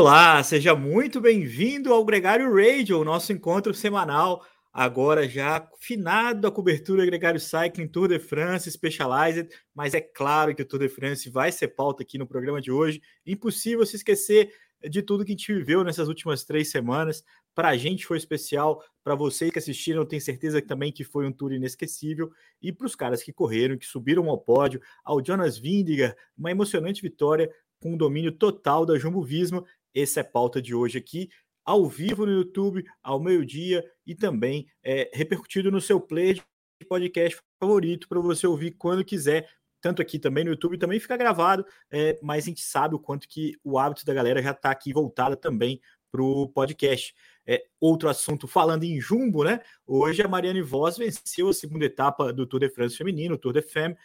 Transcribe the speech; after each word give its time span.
Olá, 0.00 0.40
seja 0.44 0.76
muito 0.76 1.20
bem-vindo 1.20 1.92
ao 1.92 2.04
Gregário 2.04 2.54
Radio, 2.54 3.00
o 3.00 3.04
nosso 3.04 3.32
encontro 3.32 3.74
semanal, 3.74 4.46
agora 4.72 5.28
já 5.28 5.68
finado 5.80 6.46
a 6.46 6.52
cobertura 6.52 7.04
Gregário 7.04 7.40
Cycling 7.40 7.88
Tour 7.88 8.06
de 8.06 8.20
France 8.20 8.70
Specialized, 8.70 9.48
mas 9.74 9.94
é 9.94 10.00
claro 10.00 10.54
que 10.54 10.62
o 10.62 10.64
Tour 10.64 10.78
de 10.78 10.88
France 10.88 11.28
vai 11.28 11.50
ser 11.50 11.74
pauta 11.74 12.04
aqui 12.04 12.16
no 12.16 12.28
programa 12.28 12.60
de 12.60 12.70
hoje. 12.70 13.02
Impossível 13.26 13.84
se 13.84 13.96
esquecer 13.96 14.52
de 14.88 15.02
tudo 15.02 15.24
que 15.24 15.32
a 15.32 15.36
gente 15.36 15.52
viveu 15.52 15.82
nessas 15.82 16.06
últimas 16.06 16.44
três 16.44 16.70
semanas. 16.70 17.24
Para 17.52 17.70
a 17.70 17.76
gente 17.76 18.06
foi 18.06 18.18
especial, 18.18 18.80
para 19.02 19.16
vocês 19.16 19.50
que 19.50 19.58
assistiram, 19.58 20.06
tenho 20.06 20.22
certeza 20.22 20.62
também 20.62 20.92
que 20.92 21.02
foi 21.02 21.26
um 21.26 21.32
tour 21.32 21.52
inesquecível. 21.52 22.30
E 22.62 22.72
para 22.72 22.86
os 22.86 22.94
caras 22.94 23.20
que 23.20 23.32
correram, 23.32 23.76
que 23.76 23.84
subiram 23.84 24.30
ao 24.30 24.38
pódio, 24.38 24.80
ao 25.04 25.20
Jonas 25.20 25.58
Vindiger, 25.58 26.16
uma 26.38 26.52
emocionante 26.52 27.02
vitória 27.02 27.50
com 27.80 27.92
um 27.92 27.96
domínio 27.96 28.32
total 28.32 28.84
da 28.84 28.98
Jumbo 28.98 29.22
Visma 29.22 29.64
essa 30.02 30.20
é 30.20 30.22
a 30.22 30.24
pauta 30.24 30.60
de 30.62 30.74
hoje 30.74 30.98
aqui, 30.98 31.28
ao 31.64 31.86
vivo 31.86 32.24
no 32.24 32.32
YouTube, 32.32 32.84
ao 33.02 33.20
meio-dia 33.20 33.84
e 34.06 34.14
também 34.14 34.66
é, 34.82 35.10
repercutido 35.12 35.70
no 35.70 35.80
seu 35.80 36.00
play 36.00 36.34
de 36.34 36.86
podcast 36.88 37.38
favorito 37.60 38.08
para 38.08 38.20
você 38.20 38.46
ouvir 38.46 38.72
quando 38.72 39.04
quiser. 39.04 39.48
Tanto 39.80 40.02
aqui 40.02 40.18
também 40.18 40.44
no 40.44 40.50
YouTube, 40.50 40.78
também 40.78 40.98
fica 40.98 41.16
gravado, 41.16 41.64
é, 41.90 42.18
mas 42.22 42.44
a 42.44 42.48
gente 42.48 42.62
sabe 42.62 42.94
o 42.94 42.98
quanto 42.98 43.28
que 43.28 43.56
o 43.62 43.78
hábito 43.78 44.04
da 44.04 44.14
galera 44.14 44.42
já 44.42 44.50
está 44.50 44.70
aqui 44.70 44.92
voltada 44.92 45.36
também 45.36 45.80
para 46.10 46.22
o 46.22 46.48
podcast. 46.48 47.14
É, 47.46 47.64
outro 47.80 48.08
assunto, 48.08 48.46
falando 48.46 48.84
em 48.84 49.00
jumbo, 49.00 49.44
né? 49.44 49.60
Hoje 49.86 50.20
a 50.22 50.28
Mariane 50.28 50.62
Voss 50.62 50.98
venceu 50.98 51.48
a 51.48 51.54
segunda 51.54 51.84
etapa 51.84 52.32
do 52.32 52.46
Tour 52.46 52.60
de 52.60 52.68
France 52.68 52.96
feminino, 52.96 53.38
Tour 53.38 53.52
de 53.52 53.62
Femme, 53.62 53.96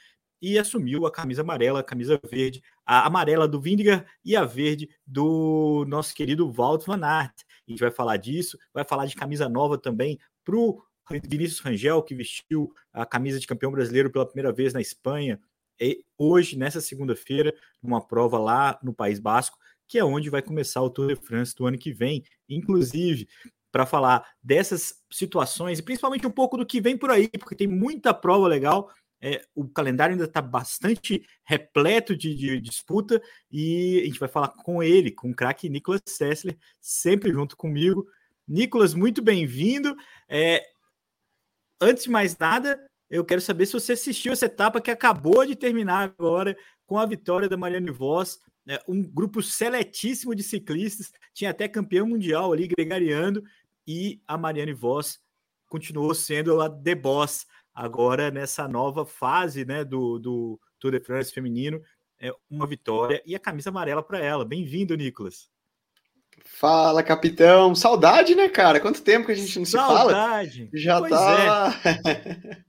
e 0.43 0.59
assumiu 0.59 1.05
a 1.05 1.11
camisa 1.11 1.41
amarela, 1.41 1.79
a 1.79 1.83
camisa 1.83 2.19
verde, 2.29 2.61
a 2.85 3.07
amarela 3.07 3.47
do 3.47 3.61
Vindiger 3.61 4.05
e 4.25 4.35
a 4.35 4.43
verde 4.43 4.89
do 5.07 5.85
nosso 5.87 6.13
querido 6.13 6.51
Walt 6.51 6.85
Van 6.85 7.01
Aert. 7.01 7.45
A 7.65 7.71
gente 7.71 7.79
vai 7.79 7.89
falar 7.89 8.17
disso, 8.17 8.57
vai 8.73 8.83
falar 8.83 9.05
de 9.05 9.15
camisa 9.15 9.47
nova 9.47 9.77
também 9.77 10.19
para 10.43 10.57
o 10.57 10.83
Vinícius 11.09 11.61
Rangel, 11.61 12.03
que 12.03 12.13
vestiu 12.13 12.73
a 12.91 13.05
camisa 13.05 13.39
de 13.39 13.47
campeão 13.47 13.71
brasileiro 13.71 14.11
pela 14.11 14.25
primeira 14.25 14.51
vez 14.51 14.73
na 14.73 14.81
Espanha, 14.81 15.39
e 15.79 16.03
hoje, 16.17 16.57
nessa 16.57 16.81
segunda-feira, 16.81 17.53
numa 17.81 18.05
prova 18.05 18.37
lá 18.37 18.77
no 18.83 18.93
País 18.93 19.19
Basco, 19.19 19.57
que 19.87 19.97
é 19.97 20.03
onde 20.03 20.29
vai 20.29 20.41
começar 20.41 20.81
o 20.81 20.89
Tour 20.89 21.07
de 21.07 21.15
France 21.15 21.55
do 21.55 21.65
ano 21.65 21.77
que 21.77 21.93
vem. 21.93 22.21
Inclusive, 22.49 23.27
para 23.71 23.85
falar 23.85 24.23
dessas 24.41 24.95
situações 25.11 25.79
e 25.79 25.83
principalmente 25.83 26.27
um 26.27 26.31
pouco 26.31 26.57
do 26.57 26.65
que 26.65 26.79
vem 26.79 26.97
por 26.97 27.09
aí, 27.09 27.27
porque 27.27 27.55
tem 27.55 27.67
muita 27.67 28.13
prova 28.13 28.47
legal 28.47 28.91
é, 29.25 29.41
o 29.55 29.65
calendário 29.69 30.11
ainda 30.11 30.25
está 30.25 30.41
bastante 30.41 31.25
repleto 31.45 32.13
de, 32.13 32.35
de, 32.35 32.59
disputa 32.59 33.21
e 33.49 34.01
a 34.01 34.05
gente 34.05 34.19
vai 34.19 34.27
falar 34.27 34.49
com 34.49 34.83
ele, 34.83 35.11
com 35.11 35.31
o 35.31 35.33
craque 35.33 35.69
Nicolas 35.69 36.01
Sessler, 36.05 36.57
sempre 36.81 37.31
junto 37.31 37.55
comigo. 37.55 38.05
Nicolas, 38.45 38.93
muito 38.93 39.21
bem-vindo. 39.21 39.95
É, 40.27 40.61
antes 41.79 42.03
de 42.03 42.09
mais 42.09 42.37
nada, 42.37 42.77
eu 43.09 43.23
quero 43.23 43.39
saber 43.39 43.65
se 43.65 43.71
você 43.71 43.93
assistiu 43.93 44.33
essa 44.33 44.47
etapa 44.47 44.81
que 44.81 44.91
acabou 44.91 45.45
de 45.45 45.55
terminar 45.55 46.13
agora 46.19 46.53
com 46.85 46.97
a 46.97 47.05
vitória 47.05 47.47
da 47.47 47.55
Mariane 47.55 47.91
Voss, 47.91 48.41
é, 48.67 48.83
um 48.89 49.01
grupo 49.01 49.41
seletíssimo 49.41 50.35
de 50.35 50.43
ciclistas, 50.43 51.13
tinha 51.33 51.51
até 51.51 51.69
campeão 51.69 52.05
mundial 52.05 52.51
ali 52.51 52.67
gregariando, 52.67 53.41
e 53.87 54.21
a 54.27 54.37
Mariane 54.37 54.73
Voss 54.73 55.21
continuou 55.69 56.13
sendo 56.13 56.59
a 56.59 56.69
The 56.69 56.93
Boss 56.93 57.47
agora 57.73 58.29
nessa 58.29 58.67
nova 58.67 59.05
fase 59.05 59.65
né, 59.65 59.83
do, 59.83 60.19
do 60.19 60.59
Tour 60.79 60.91
de 60.91 60.99
France 60.99 61.33
feminino, 61.33 61.81
é 62.19 62.31
uma 62.49 62.67
vitória 62.67 63.21
e 63.25 63.35
a 63.35 63.39
camisa 63.39 63.69
amarela 63.69 64.03
para 64.03 64.19
ela. 64.19 64.45
Bem-vindo, 64.45 64.95
Nicolas. 64.95 65.51
Fala, 66.45 67.03
capitão. 67.03 67.75
Saudade, 67.75 68.35
né, 68.35 68.49
cara? 68.49 68.79
Quanto 68.79 69.01
tempo 69.01 69.25
que 69.25 69.31
a 69.31 69.35
gente 69.35 69.57
não 69.59 69.65
Saudade. 69.65 69.93
se 69.93 69.97
fala? 69.97 70.11
Saudade. 70.11 70.69
Já 70.73 70.99
pois 70.99 71.11
tá. 71.11 71.81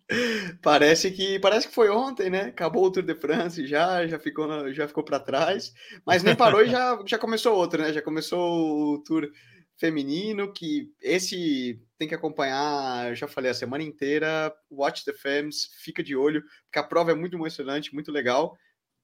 É. 0.08 0.54
parece 0.62 1.10
que 1.10 1.38
parece 1.38 1.68
que 1.68 1.74
foi 1.74 1.88
ontem, 1.88 2.28
né? 2.30 2.42
Acabou 2.46 2.84
o 2.84 2.90
Tour 2.90 3.02
de 3.02 3.14
France 3.14 3.66
já, 3.66 4.06
já 4.06 4.18
ficou 4.18 4.72
já 4.72 4.86
ficou 4.86 5.04
para 5.04 5.20
trás, 5.20 5.72
mas 6.04 6.22
nem 6.22 6.36
parou 6.36 6.62
e 6.62 6.68
já 6.68 6.98
já 7.06 7.18
começou 7.18 7.56
outro, 7.56 7.82
né? 7.82 7.92
Já 7.92 8.02
começou 8.02 8.94
o 8.94 8.98
Tour 9.02 9.30
feminino, 9.76 10.52
que 10.52 10.90
esse 11.00 11.80
tem 12.04 12.08
que 12.08 12.14
acompanhar, 12.14 13.14
já 13.16 13.26
falei 13.26 13.50
a 13.50 13.54
semana 13.54 13.82
inteira, 13.82 14.54
watch 14.70 15.04
the 15.04 15.12
Femmes, 15.12 15.70
fica 15.78 16.02
de 16.02 16.14
olho, 16.14 16.44
porque 16.64 16.78
a 16.78 16.82
prova 16.82 17.12
é 17.12 17.14
muito 17.14 17.34
emocionante, 17.34 17.94
muito 17.94 18.12
legal. 18.12 18.56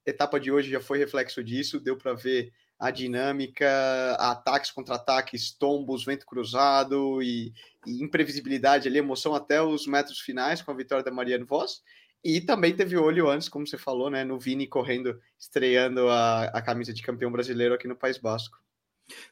Etapa 0.04 0.38
de 0.38 0.52
hoje 0.52 0.70
já 0.70 0.80
foi 0.80 0.98
reflexo 0.98 1.42
disso, 1.42 1.80
deu 1.80 1.96
para 1.96 2.12
ver 2.12 2.52
a 2.78 2.90
dinâmica, 2.90 4.16
ataques 4.18 4.70
contra-ataques, 4.70 5.50
tombos, 5.50 6.04
vento 6.04 6.26
cruzado 6.26 7.22
e, 7.22 7.52
e, 7.86 8.02
imprevisibilidade 8.02 8.86
ali, 8.86 8.98
emoção 8.98 9.34
até 9.34 9.62
os 9.62 9.86
metros 9.86 10.20
finais 10.20 10.60
com 10.60 10.70
a 10.70 10.74
vitória 10.74 11.04
da 11.04 11.10
Marianne 11.10 11.44
Voss. 11.44 11.82
E 12.22 12.40
também 12.40 12.76
teve 12.76 12.98
olho 12.98 13.30
antes, 13.30 13.48
como 13.48 13.66
você 13.66 13.78
falou, 13.78 14.10
né, 14.10 14.24
no 14.24 14.38
Vini 14.38 14.66
correndo, 14.66 15.18
estreando 15.38 16.08
a, 16.10 16.44
a 16.44 16.60
camisa 16.60 16.92
de 16.92 17.02
campeão 17.02 17.32
brasileiro 17.32 17.74
aqui 17.74 17.88
no 17.88 17.96
País 17.96 18.18
Basco. 18.18 18.58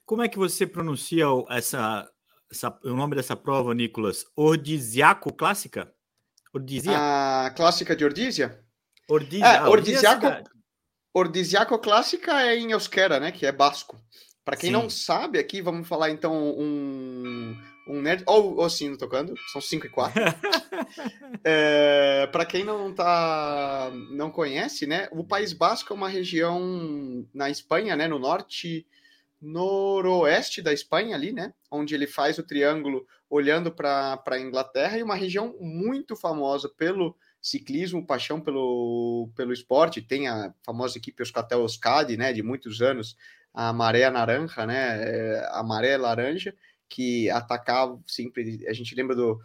Como 0.07 0.23
é 0.23 0.29
que 0.29 0.39
você 0.39 0.67
pronuncia 0.67 1.27
essa, 1.51 2.11
essa, 2.51 2.79
o 2.85 2.95
nome 2.95 3.17
dessa 3.17 3.37
prova, 3.37 3.75
Nicolas? 3.75 4.25
Ordisiaco 4.35 5.33
clássica? 5.33 5.93
Ordisiaco. 6.53 6.99
A 6.99 7.51
clássica 7.51 7.95
de 7.95 8.05
Ordísia? 8.05 8.61
Ordísia. 9.09 9.47
É, 9.47 9.59
ah, 9.59 9.69
Ordisiaco, 9.69 10.27
Ordisiaco 11.13 11.79
clássica 11.79 12.43
é 12.43 12.57
em 12.57 12.73
euskera, 12.73 13.21
né? 13.21 13.33
Que 13.33 13.47
é 13.47 13.53
basco. 13.53 14.01
Para 14.45 14.57
quem 14.57 14.69
Sim. 14.69 14.73
não 14.73 14.89
sabe, 14.89 15.39
aqui 15.39 15.61
vamos 15.61 15.87
falar 15.87 16.11
então 16.11 16.35
um, 16.35 17.55
um 17.87 18.01
nerd. 18.01 18.23
Ou 18.27 18.57
oh, 18.57 18.65
o 18.65 18.71
sino 18.71 18.97
tocando, 18.97 19.35
são 19.53 19.61
5 19.61 19.87
e 19.87 19.91
4. 19.91 20.23
é, 21.45 22.27
Para 22.29 22.47
quem 22.47 22.65
não 22.65 22.93
tá, 22.95 23.91
não 24.11 24.31
conhece, 24.31 24.87
né? 24.87 25.07
O 25.13 25.23
País 25.23 25.53
Basco 25.53 25.93
é 25.93 25.97
uma 25.97 26.09
região 26.09 27.27
na 27.35 27.51
Espanha, 27.51 27.95
né? 27.95 28.09
No 28.09 28.19
norte 28.19 28.87
noroeste 29.41 30.61
da 30.61 30.73
Espanha 30.73 31.15
ali, 31.15 31.33
né? 31.33 31.55
Onde 31.71 31.95
ele 31.95 32.07
faz 32.07 32.39
o 32.39 32.43
triângulo 32.43 33.07
olhando 33.31 33.71
para 33.71 34.21
a 34.27 34.39
Inglaterra 34.41 34.99
e 34.99 35.03
uma 35.03 35.15
região 35.15 35.57
muito 35.61 36.17
famosa 36.17 36.69
pelo 36.69 37.17
ciclismo, 37.41 38.07
paixão 38.07 38.41
pelo, 38.41 39.31
pelo 39.37 39.53
esporte. 39.53 40.03
Tem 40.03 40.29
a 40.29 40.53
famosa 40.65 40.99
equipe 40.99 41.23
Euskatel 41.23 41.61
Euskadi, 41.61 42.17
né? 42.17 42.33
De 42.33 42.43
muitos 42.43 42.83
anos, 42.83 43.17
a 43.55 43.73
Maré 43.73 44.09
Naranja, 44.11 44.67
né? 44.67 45.03
É, 45.03 45.49
a 45.53 45.63
Maré 45.63 45.97
Laranja, 45.97 46.55
que 46.89 47.31
atacava 47.31 48.01
sempre. 48.07 48.67
A 48.69 48.73
gente 48.73 48.95
lembra 48.95 49.15
do 49.15 49.39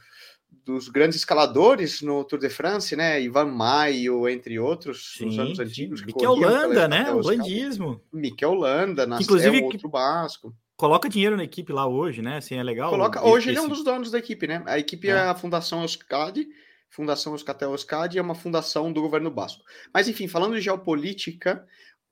dos 0.66 0.88
grandes 0.88 1.18
escaladores 1.18 2.02
no 2.02 2.24
Tour 2.24 2.40
de 2.40 2.50
France, 2.50 2.96
né? 2.96 3.22
Ivan 3.22 3.46
Maio, 3.46 4.28
entre 4.28 4.60
outros, 4.60 5.16
sim, 5.18 5.26
nos 5.26 5.40
anos 5.40 5.60
antigos. 5.60 6.04
Mikel 6.04 6.32
Holanda, 6.32 6.88
né? 6.88 7.12
O 7.12 7.18
Holandismo. 7.18 8.02
Mikel 8.12 8.52
Holanda, 8.52 9.06
na 9.06 9.22
inclusive 9.22 9.60
é 9.60 9.62
um 9.62 9.66
outro 9.66 9.90
basco. 9.90 10.56
Coloca 10.76 11.08
dinheiro 11.08 11.38
na 11.38 11.44
equipe 11.44 11.72
lá 11.72 11.88
hoje, 11.88 12.22
né? 12.22 12.38
Assim, 12.38 12.56
é 12.56 12.64
legal. 12.64 12.90
Coloca, 12.90 13.26
hoje 13.26 13.50
ele 13.50 13.58
é 13.58 13.62
um 13.62 13.68
dos 13.68 13.84
donos 13.84 14.10
da 14.10 14.18
equipe, 14.18 14.48
né? 14.48 14.64
A 14.66 14.80
equipe 14.80 15.08
é, 15.08 15.12
é 15.12 15.20
a 15.20 15.36
Fundação 15.36 15.82
Euskadi, 15.82 16.48
Fundação 16.90 17.34
Euskatel 17.34 17.72
Euskadi 17.72 18.20
é 18.20 18.22
uma 18.22 18.36
fundação 18.36 18.94
do 18.94 19.02
governo 19.02 19.32
basco. 19.32 19.64
Mas 19.92 20.08
enfim, 20.08 20.28
falando 20.28 20.54
de 20.54 20.62
geopolítica, 20.62 21.66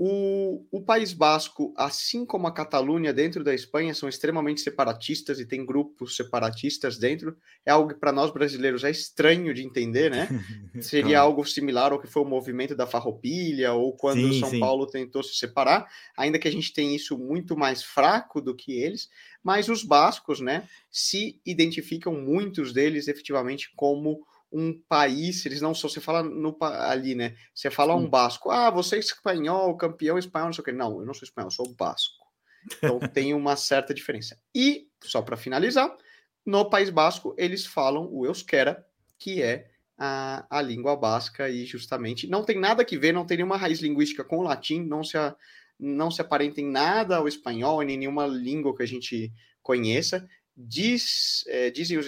o, 0.03 0.65
o, 0.71 0.81
País 0.81 1.13
Basco, 1.13 1.71
assim 1.77 2.25
como 2.25 2.47
a 2.47 2.51
Catalunha 2.51 3.13
dentro 3.13 3.43
da 3.43 3.53
Espanha, 3.53 3.93
são 3.93 4.09
extremamente 4.09 4.59
separatistas 4.59 5.39
e 5.39 5.45
tem 5.45 5.63
grupos 5.63 6.15
separatistas 6.15 6.97
dentro. 6.97 7.37
É 7.63 7.69
algo 7.69 7.89
que 7.93 7.99
para 7.99 8.11
nós 8.11 8.33
brasileiros 8.33 8.83
é 8.83 8.89
estranho 8.89 9.53
de 9.53 9.63
entender, 9.63 10.09
né? 10.09 10.27
Seria 10.81 11.19
algo 11.19 11.45
similar 11.45 11.91
ao 11.91 12.01
que 12.01 12.07
foi 12.07 12.23
o 12.23 12.25
movimento 12.25 12.75
da 12.75 12.87
Farroupilha 12.87 13.73
ou 13.73 13.95
quando 13.95 14.33
sim, 14.33 14.39
São 14.39 14.49
sim. 14.49 14.59
Paulo 14.59 14.87
tentou 14.87 15.21
se 15.21 15.35
separar, 15.35 15.87
ainda 16.17 16.39
que 16.39 16.47
a 16.47 16.51
gente 16.51 16.73
tem 16.73 16.95
isso 16.95 17.15
muito 17.15 17.55
mais 17.55 17.83
fraco 17.83 18.41
do 18.41 18.55
que 18.55 18.81
eles. 18.81 19.07
Mas 19.43 19.69
os 19.69 19.83
bascos, 19.83 20.39
né, 20.39 20.67
se 20.89 21.39
identificam 21.45 22.15
muitos 22.15 22.73
deles 22.73 23.07
efetivamente 23.07 23.71
como 23.75 24.25
um 24.51 24.73
país, 24.87 25.45
eles 25.45 25.61
não 25.61 25.73
só 25.73 25.87
você 25.87 26.01
fala 26.01 26.21
no, 26.21 26.57
ali, 26.61 27.15
né? 27.15 27.35
Você 27.53 27.71
fala 27.71 27.95
um 27.95 28.09
basco, 28.09 28.51
ah, 28.51 28.69
você 28.69 28.97
é 28.97 28.99
espanhol, 28.99 29.77
campeão 29.77 30.17
espanhol, 30.17 30.47
não 30.47 30.53
sei 30.53 30.61
o 30.61 30.65
que. 30.65 30.71
Não, 30.71 30.99
eu 30.99 31.05
não 31.05 31.13
sou 31.13 31.25
espanhol, 31.25 31.47
eu 31.47 31.51
sou 31.51 31.73
basco. 31.75 32.25
Então 32.77 32.99
tem 33.13 33.33
uma 33.33 33.55
certa 33.55 33.93
diferença. 33.93 34.37
E, 34.53 34.87
só 35.03 35.21
para 35.21 35.37
finalizar, 35.37 35.95
no 36.45 36.69
País 36.69 36.89
Basco 36.89 37.33
eles 37.37 37.65
falam 37.65 38.07
o 38.11 38.25
euskera, 38.25 38.85
que 39.17 39.41
é 39.41 39.69
a, 39.97 40.45
a 40.49 40.61
língua 40.61 40.95
basca, 40.95 41.49
e 41.49 41.65
justamente 41.65 42.27
não 42.27 42.43
tem 42.43 42.59
nada 42.59 42.83
que 42.83 42.97
ver, 42.97 43.13
não 43.13 43.25
tem 43.25 43.37
nenhuma 43.37 43.57
raiz 43.57 43.79
linguística 43.79 44.23
com 44.23 44.39
o 44.39 44.43
latim, 44.43 44.83
não 44.83 45.03
se, 45.03 45.17
a, 45.17 45.35
não 45.79 46.09
se 46.09 46.21
aparenta 46.21 46.59
em 46.59 46.69
nada 46.69 47.17
ao 47.17 47.27
espanhol, 47.27 47.81
nem 47.83 47.97
nenhuma 47.97 48.25
língua 48.25 48.75
que 48.75 48.83
a 48.83 48.87
gente 48.87 49.31
conheça. 49.61 50.27
Diz, 50.55 51.43
é, 51.47 51.69
dizem 51.71 51.97
os 51.97 52.05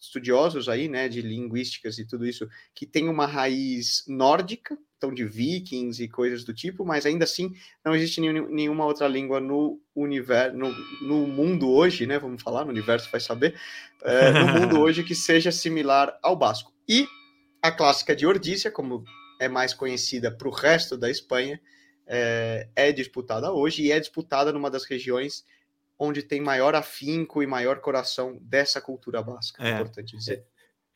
estudiosos 0.00 0.68
aí, 0.68 0.88
né, 0.88 1.08
de 1.08 1.20
linguísticas 1.20 1.98
e 1.98 2.06
tudo 2.06 2.26
isso, 2.26 2.48
que 2.74 2.86
tem 2.86 3.08
uma 3.08 3.26
raiz 3.26 4.04
nórdica, 4.08 4.76
questão 5.04 5.12
de 5.12 5.24
vikings 5.24 6.02
e 6.02 6.08
coisas 6.08 6.44
do 6.44 6.54
tipo, 6.54 6.84
mas 6.84 7.04
ainda 7.04 7.24
assim 7.24 7.52
não 7.84 7.94
existe 7.94 8.20
nenhuma 8.20 8.86
outra 8.86 9.06
língua 9.06 9.40
no 9.40 9.80
universo, 9.94 10.56
no, 10.56 10.70
no 11.02 11.26
mundo 11.26 11.70
hoje, 11.70 12.06
né? 12.06 12.18
Vamos 12.18 12.42
falar, 12.42 12.64
no 12.64 12.70
universo 12.70 13.10
vai 13.10 13.20
saber, 13.20 13.54
é, 14.02 14.32
no 14.32 14.60
mundo 14.60 14.80
hoje 14.80 15.04
que 15.04 15.14
seja 15.14 15.52
similar 15.52 16.18
ao 16.22 16.36
basco. 16.36 16.72
E 16.88 17.06
a 17.62 17.70
clássica 17.70 18.16
de 18.16 18.26
Ordícia, 18.26 18.70
como 18.70 19.04
é 19.40 19.48
mais 19.48 19.74
conhecida 19.74 20.30
para 20.30 20.48
o 20.48 20.50
resto 20.50 20.96
da 20.96 21.10
Espanha, 21.10 21.60
é, 22.06 22.68
é 22.76 22.92
disputada 22.92 23.52
hoje 23.52 23.82
e 23.82 23.92
é 23.92 23.98
disputada 23.98 24.52
numa 24.52 24.70
das 24.70 24.84
regiões 24.84 25.44
onde 25.98 26.22
tem 26.22 26.40
maior 26.40 26.74
afinco 26.74 27.42
e 27.42 27.46
maior 27.46 27.80
coração 27.80 28.38
dessa 28.40 28.80
cultura 28.80 29.22
basca. 29.22 29.62
É, 29.62 29.70
é 29.70 29.74
importante 29.74 30.16
dizer. 30.16 30.46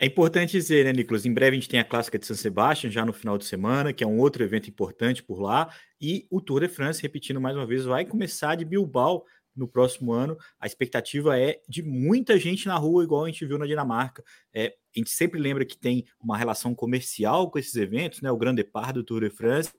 É 0.00 0.06
importante 0.06 0.52
dizer, 0.52 0.84
né, 0.84 0.92
Nicolas? 0.92 1.26
Em 1.26 1.32
breve 1.32 1.56
a 1.56 1.60
gente 1.60 1.68
tem 1.68 1.80
a 1.80 1.84
clássica 1.84 2.18
de 2.18 2.24
San 2.24 2.34
Sebastián 2.34 2.88
já 2.88 3.04
no 3.04 3.12
final 3.12 3.36
de 3.36 3.44
semana, 3.44 3.92
que 3.92 4.04
é 4.04 4.06
um 4.06 4.20
outro 4.20 4.44
evento 4.44 4.70
importante 4.70 5.24
por 5.24 5.40
lá, 5.40 5.74
e 6.00 6.24
o 6.30 6.40
Tour 6.40 6.60
de 6.60 6.68
France, 6.68 7.02
repetindo 7.02 7.40
mais 7.40 7.56
uma 7.56 7.66
vez, 7.66 7.84
vai 7.84 8.04
começar 8.04 8.54
de 8.54 8.64
Bilbao 8.64 9.24
no 9.56 9.66
próximo 9.66 10.12
ano. 10.12 10.38
A 10.60 10.66
expectativa 10.66 11.36
é 11.36 11.60
de 11.68 11.82
muita 11.82 12.38
gente 12.38 12.68
na 12.68 12.76
rua, 12.76 13.02
igual 13.02 13.24
a 13.24 13.26
gente 13.26 13.44
viu 13.44 13.58
na 13.58 13.66
Dinamarca. 13.66 14.22
É, 14.54 14.68
a 14.94 14.98
gente 14.98 15.10
sempre 15.10 15.40
lembra 15.40 15.64
que 15.64 15.76
tem 15.76 16.06
uma 16.20 16.38
relação 16.38 16.76
comercial 16.76 17.50
com 17.50 17.58
esses 17.58 17.74
eventos, 17.74 18.22
né? 18.22 18.30
O 18.30 18.36
Grande 18.36 18.62
Depart 18.62 18.94
do 18.94 19.02
Tour 19.02 19.22
de 19.22 19.30
France, 19.30 19.72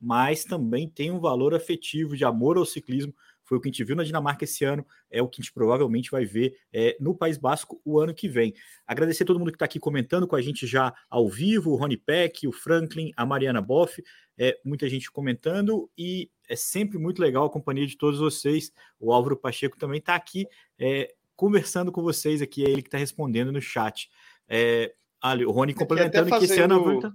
mas 0.00 0.44
também 0.44 0.88
tem 0.88 1.10
um 1.10 1.20
valor 1.20 1.54
afetivo 1.54 2.16
de 2.16 2.24
amor 2.24 2.56
ao 2.56 2.64
ciclismo 2.64 3.14
foi 3.44 3.58
o 3.58 3.60
que 3.60 3.68
a 3.68 3.70
gente 3.70 3.84
viu 3.84 3.94
na 3.94 4.02
Dinamarca 4.02 4.44
esse 4.44 4.64
ano, 4.64 4.84
é 5.10 5.22
o 5.22 5.28
que 5.28 5.40
a 5.40 5.42
gente 5.42 5.52
provavelmente 5.52 6.10
vai 6.10 6.24
ver 6.24 6.56
é, 6.72 6.96
no 6.98 7.14
País 7.14 7.36
Basco 7.36 7.80
o 7.84 8.00
ano 8.00 8.14
que 8.14 8.28
vem. 8.28 8.54
Agradecer 8.86 9.22
a 9.22 9.26
todo 9.26 9.38
mundo 9.38 9.50
que 9.50 9.56
está 9.56 9.66
aqui 9.66 9.78
comentando 9.78 10.26
com 10.26 10.34
a 10.34 10.42
gente 10.42 10.66
já 10.66 10.92
ao 11.08 11.28
vivo, 11.28 11.70
o 11.70 11.76
Rony 11.76 11.96
Peck, 11.96 12.46
o 12.48 12.52
Franklin, 12.52 13.12
a 13.16 13.24
Mariana 13.24 13.60
Boff, 13.60 14.02
é, 14.36 14.58
muita 14.64 14.88
gente 14.88 15.10
comentando 15.10 15.90
e 15.96 16.30
é 16.48 16.56
sempre 16.56 16.98
muito 16.98 17.20
legal 17.20 17.46
a 17.46 17.50
companhia 17.50 17.86
de 17.86 17.96
todos 17.96 18.18
vocês. 18.18 18.72
O 18.98 19.12
Álvaro 19.12 19.36
Pacheco 19.36 19.78
também 19.78 19.98
está 19.98 20.14
aqui 20.14 20.46
é, 20.78 21.14
conversando 21.36 21.92
com 21.92 22.02
vocês 22.02 22.42
aqui, 22.42 22.64
é 22.64 22.70
ele 22.70 22.82
que 22.82 22.88
está 22.88 22.98
respondendo 22.98 23.52
no 23.52 23.60
chat. 23.60 24.10
É, 24.48 24.94
ali, 25.20 25.44
o 25.44 25.50
Rony 25.50 25.74
complementando 25.74 26.28
fazendo... 26.28 26.46
que 26.46 26.52
esse 26.52 26.60
ano... 26.60 27.14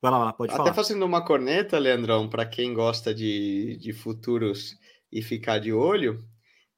Vai 0.00 0.12
lá, 0.12 0.32
pode 0.32 0.50
Até 0.50 0.56
falar. 0.56 0.70
Até 0.70 0.76
fazendo 0.76 1.04
uma 1.04 1.24
corneta, 1.24 1.76
Leandrão, 1.76 2.28
para 2.28 2.46
quem 2.46 2.72
gosta 2.72 3.12
de, 3.12 3.76
de 3.78 3.92
futuros 3.92 4.78
e 5.12 5.22
ficar 5.22 5.58
de 5.58 5.72
olho. 5.72 6.24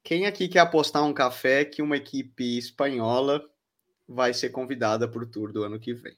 Quem 0.03 0.25
aqui 0.25 0.47
quer 0.47 0.59
apostar 0.59 1.03
um 1.03 1.13
café 1.13 1.63
que 1.63 1.81
uma 1.81 1.97
equipe 1.97 2.57
espanhola 2.57 3.43
vai 4.07 4.33
ser 4.33 4.49
convidada 4.49 5.07
para 5.07 5.23
o 5.23 5.27
Tour 5.27 5.51
do 5.51 5.63
ano 5.63 5.79
que 5.79 5.93
vem? 5.93 6.15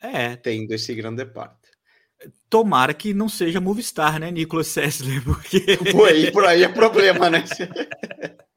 É. 0.00 0.36
Tendo 0.36 0.72
esse 0.72 0.94
grande 0.94 1.24
parte. 1.24 1.70
Tomara 2.48 2.92
que 2.92 3.14
não 3.14 3.28
seja 3.28 3.60
Movistar, 3.60 4.18
né, 4.18 4.30
Nicolas 4.30 4.66
Sessler? 4.66 5.22
Porque... 5.24 5.76
Por 5.92 6.08
aí, 6.08 6.30
por 6.30 6.44
aí 6.44 6.64
é 6.64 6.68
problema, 6.68 7.30
né? 7.30 7.44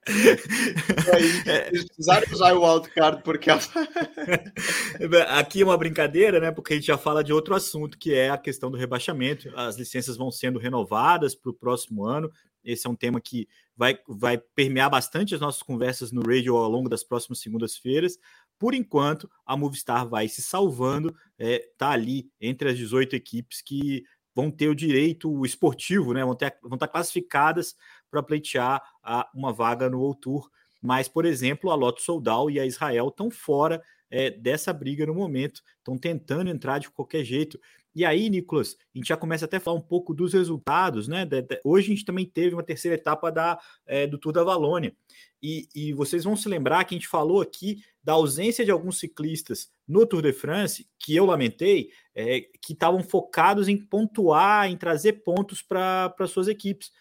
É. 1.45 1.67
Eles 1.67 1.85
precisaram 1.85 2.25
usar 2.31 2.53
o 2.53 2.61
wildcard 2.63 3.23
porque 3.23 3.49
aqui 5.29 5.61
é 5.61 5.65
uma 5.65 5.77
brincadeira, 5.77 6.39
né? 6.39 6.51
Porque 6.51 6.73
a 6.73 6.75
gente 6.75 6.87
já 6.87 6.97
fala 6.97 7.23
de 7.23 7.31
outro 7.31 7.55
assunto 7.55 7.97
que 7.97 8.13
é 8.13 8.29
a 8.29 8.37
questão 8.37 8.69
do 8.69 8.77
rebaixamento. 8.77 9.51
As 9.55 9.77
licenças 9.77 10.17
vão 10.17 10.31
sendo 10.31 10.59
renovadas 10.59 11.35
para 11.35 11.51
o 11.51 11.53
próximo 11.53 12.05
ano. 12.05 12.31
Esse 12.63 12.87
é 12.87 12.89
um 12.89 12.95
tema 12.95 13.19
que 13.19 13.47
vai, 13.75 13.97
vai 14.07 14.37
permear 14.37 14.89
bastante 14.89 15.35
as 15.35 15.41
nossas 15.41 15.61
conversas 15.61 16.11
no 16.11 16.21
radio 16.21 16.55
ao 16.55 16.69
longo 16.69 16.89
das 16.89 17.03
próximas 17.03 17.39
segundas-feiras. 17.39 18.17
Por 18.57 18.73
enquanto, 18.73 19.29
a 19.45 19.57
Movistar 19.57 20.07
vai 20.07 20.27
se 20.27 20.41
salvando, 20.41 21.13
é, 21.37 21.67
tá 21.77 21.89
ali 21.89 22.29
entre 22.39 22.69
as 22.69 22.77
18 22.77 23.15
equipes 23.15 23.61
que 23.61 24.03
vão 24.33 24.49
ter 24.49 24.67
o 24.67 24.75
direito 24.75 25.45
esportivo, 25.45 26.13
né? 26.13 26.23
Vão, 26.23 26.35
ter, 26.35 26.57
vão 26.61 26.75
estar 26.75 26.87
classificadas 26.87 27.75
para 28.13 28.21
pleitear 28.21 28.79
a, 29.01 29.27
uma 29.33 29.51
vaga 29.51 29.89
no 29.89 30.13
Tour. 30.13 30.47
Mas, 30.79 31.07
por 31.07 31.25
exemplo, 31.25 31.71
a 31.71 31.75
Lotto 31.75 32.01
Soldal 32.01 32.51
e 32.51 32.59
a 32.59 32.65
Israel 32.65 33.07
estão 33.07 33.31
fora 33.31 33.81
é, 34.11 34.29
dessa 34.29 34.71
briga 34.71 35.07
no 35.07 35.15
momento, 35.15 35.63
estão 35.79 35.97
tentando 35.97 36.51
entrar 36.51 36.77
de 36.77 36.91
qualquer 36.91 37.23
jeito. 37.23 37.59
E 37.95 38.05
aí, 38.05 38.29
Nicolas, 38.29 38.75
a 38.93 38.97
gente 38.97 39.07
já 39.07 39.17
começa 39.17 39.45
até 39.45 39.57
a 39.57 39.59
falar 39.59 39.77
um 39.77 39.81
pouco 39.81 40.13
dos 40.13 40.33
resultados, 40.33 41.07
né? 41.07 41.27
Hoje 41.63 41.87
a 41.87 41.95
gente 41.95 42.05
também 42.05 42.25
teve 42.25 42.53
uma 42.53 42.63
terceira 42.63 42.95
etapa 42.95 43.31
da, 43.31 43.59
é, 43.87 44.05
do 44.05 44.17
Tour 44.19 44.33
da 44.33 44.43
Valônia. 44.43 44.95
E, 45.41 45.67
e, 45.75 45.93
vocês 45.93 46.23
vão 46.23 46.35
se 46.35 46.47
lembrar 46.47 46.83
que 46.85 46.95
a 46.95 46.97
gente 46.97 47.07
falou 47.07 47.41
aqui 47.41 47.83
da 48.03 48.13
ausência 48.13 48.63
de 48.63 48.71
alguns 48.71 48.99
ciclistas 48.99 49.69
no 49.87 50.05
Tour 50.05 50.21
de 50.21 50.31
France, 50.31 50.87
que 50.97 51.15
eu 51.15 51.25
lamentei, 51.25 51.89
é, 52.15 52.41
que 52.61 52.73
estavam 52.73 53.03
focados 53.03 53.67
em 53.67 53.77
pontuar, 53.77 54.69
em 54.69 54.77
trazer 54.77 55.23
pontos 55.23 55.61
para 55.61 56.13
suas 56.27 56.47
equipes. 56.47 56.91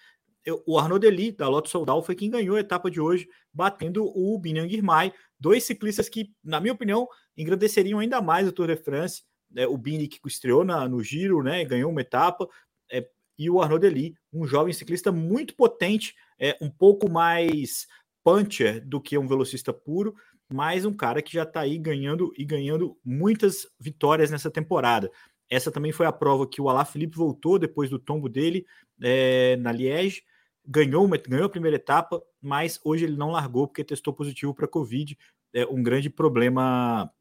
Eu, 0.44 0.62
o 0.66 0.78
Arnaud 0.78 1.00
Deli, 1.00 1.32
da 1.32 1.48
Lotto 1.48 1.68
Soldal, 1.68 2.02
foi 2.02 2.14
quem 2.14 2.30
ganhou 2.30 2.56
a 2.56 2.60
etapa 2.60 2.90
de 2.90 3.00
hoje, 3.00 3.28
batendo 3.52 4.04
o 4.04 4.38
Binyan 4.38 4.68
Girmay, 4.68 5.12
dois 5.38 5.64
ciclistas 5.64 6.08
que, 6.08 6.32
na 6.42 6.60
minha 6.60 6.72
opinião, 6.72 7.06
engrandeceriam 7.36 7.98
ainda 7.98 8.20
mais 8.20 8.46
o 8.48 8.52
Tour 8.52 8.66
de 8.66 8.76
France 8.76 9.22
é, 9.56 9.66
o 9.66 9.76
Bini 9.76 10.08
que 10.08 10.18
estreou 10.26 10.64
na, 10.64 10.88
no 10.88 11.02
Giro, 11.02 11.42
né, 11.42 11.64
ganhou 11.64 11.90
uma 11.90 12.00
etapa, 12.00 12.48
é, 12.90 13.06
e 13.38 13.50
o 13.50 13.60
Arnaud 13.60 13.80
Deli, 13.80 14.14
um 14.32 14.46
jovem 14.46 14.72
ciclista 14.72 15.10
muito 15.10 15.54
potente, 15.54 16.14
é 16.38 16.56
um 16.60 16.70
pouco 16.70 17.10
mais 17.10 17.86
puncher 18.24 18.80
do 18.86 19.00
que 19.00 19.18
um 19.18 19.26
velocista 19.26 19.72
puro, 19.72 20.14
mas 20.52 20.84
um 20.84 20.92
cara 20.92 21.22
que 21.22 21.32
já 21.32 21.42
está 21.44 21.60
aí 21.60 21.78
ganhando 21.78 22.32
e 22.36 22.44
ganhando 22.44 22.96
muitas 23.04 23.66
vitórias 23.80 24.30
nessa 24.30 24.50
temporada. 24.50 25.10
Essa 25.50 25.70
também 25.72 25.92
foi 25.92 26.06
a 26.06 26.12
prova 26.12 26.46
que 26.46 26.60
o 26.60 26.68
Alaphilippe 26.68 27.16
voltou 27.16 27.58
depois 27.58 27.90
do 27.90 27.98
tombo 27.98 28.28
dele 28.28 28.64
é, 29.02 29.56
na 29.56 29.72
Liège, 29.72 30.22
ganhou, 30.64 31.04
uma, 31.04 31.16
ganhou 31.16 31.46
a 31.46 31.50
primeira 31.50 31.76
etapa, 31.76 32.22
mas 32.40 32.80
hoje 32.84 33.04
ele 33.04 33.16
não 33.16 33.30
largou 33.30 33.66
porque 33.66 33.84
testou 33.84 34.12
positivo 34.12 34.54
para 34.54 34.68
Covid, 34.68 35.18
é 35.52 35.66
um 35.66 35.82
grande 35.82 36.08
problema 36.08 37.12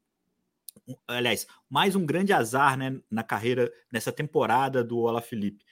aliás, 1.06 1.46
mais 1.68 1.94
um 1.94 2.04
grande 2.04 2.32
azar 2.32 2.76
né, 2.76 3.00
na 3.10 3.22
carreira, 3.22 3.72
nessa 3.92 4.12
temporada 4.12 4.82
do 4.82 5.06
Alaphilippe. 5.06 5.64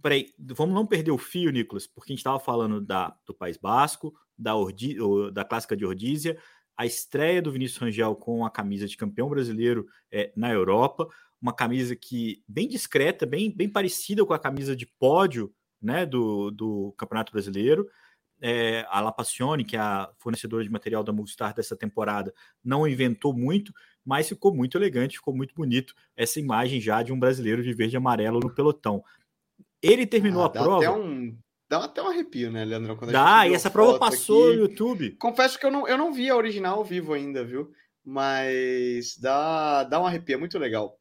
Peraí, 0.00 0.32
vamos 0.38 0.74
não 0.74 0.86
perder 0.86 1.12
o 1.12 1.18
fio, 1.18 1.50
Nicolas, 1.50 1.86
porque 1.86 2.10
a 2.10 2.12
gente 2.12 2.18
estava 2.18 2.40
falando 2.40 2.80
da, 2.80 3.16
do 3.24 3.34
País 3.34 3.56
Basco, 3.56 4.12
da, 4.36 4.54
Ordi, 4.56 4.96
da 5.32 5.44
clássica 5.44 5.76
de 5.76 5.84
Ordízia, 5.84 6.36
a 6.76 6.84
estreia 6.84 7.40
do 7.40 7.52
Vinícius 7.52 7.78
Rangel 7.78 8.16
com 8.16 8.44
a 8.44 8.50
camisa 8.50 8.88
de 8.88 8.96
campeão 8.96 9.28
brasileiro 9.28 9.86
é, 10.10 10.32
na 10.34 10.50
Europa, 10.50 11.06
uma 11.40 11.52
camisa 11.52 11.94
que 11.94 12.42
bem 12.48 12.66
discreta, 12.66 13.26
bem, 13.26 13.54
bem 13.54 13.68
parecida 13.68 14.24
com 14.24 14.32
a 14.32 14.38
camisa 14.38 14.74
de 14.74 14.86
pódio 14.86 15.52
né, 15.82 16.06
do, 16.06 16.50
do 16.50 16.94
Campeonato 16.96 17.32
Brasileiro, 17.32 17.88
é, 18.42 18.84
a 18.90 19.00
La 19.00 19.12
Passione, 19.12 19.64
que 19.64 19.76
é 19.76 19.80
a 19.80 20.10
fornecedora 20.18 20.64
de 20.64 20.70
material 20.70 21.04
da 21.04 21.12
Movistar 21.12 21.54
dessa 21.54 21.76
temporada, 21.76 22.34
não 22.62 22.86
inventou 22.88 23.32
muito, 23.32 23.72
mas 24.04 24.28
ficou 24.28 24.52
muito 24.52 24.76
elegante, 24.76 25.18
ficou 25.18 25.34
muito 25.34 25.54
bonito 25.54 25.94
essa 26.16 26.40
imagem 26.40 26.80
já 26.80 27.02
de 27.02 27.12
um 27.12 27.18
brasileiro 27.18 27.62
de 27.62 27.72
verde 27.72 27.94
e 27.94 27.98
amarelo 27.98 28.40
no 28.40 28.52
pelotão. 28.52 29.02
Ele 29.80 30.04
terminou 30.06 30.42
ah, 30.42 30.46
a 30.46 30.50
prova. 30.50 30.76
Até 30.78 30.90
um, 30.90 31.38
dá 31.70 31.84
até 31.84 32.02
um 32.02 32.08
arrepio, 32.08 32.50
né, 32.50 32.64
Leandro? 32.64 32.96
Quando 32.96 33.12
dá, 33.12 33.46
e 33.46 33.54
essa 33.54 33.70
prova 33.70 33.98
passou 33.98 34.48
aqui. 34.48 34.56
no 34.56 34.62
YouTube. 34.62 35.10
Confesso 35.12 35.58
que 35.58 35.64
eu 35.64 35.70
não, 35.70 35.86
eu 35.86 35.96
não 35.96 36.12
vi 36.12 36.28
a 36.28 36.36
original 36.36 36.78
ao 36.78 36.84
vivo 36.84 37.12
ainda, 37.12 37.44
viu? 37.44 37.70
Mas 38.04 39.16
dá, 39.18 39.84
dá 39.84 40.00
um 40.00 40.06
arrepio, 40.06 40.34
é 40.34 40.38
muito 40.38 40.58
legal. 40.58 40.98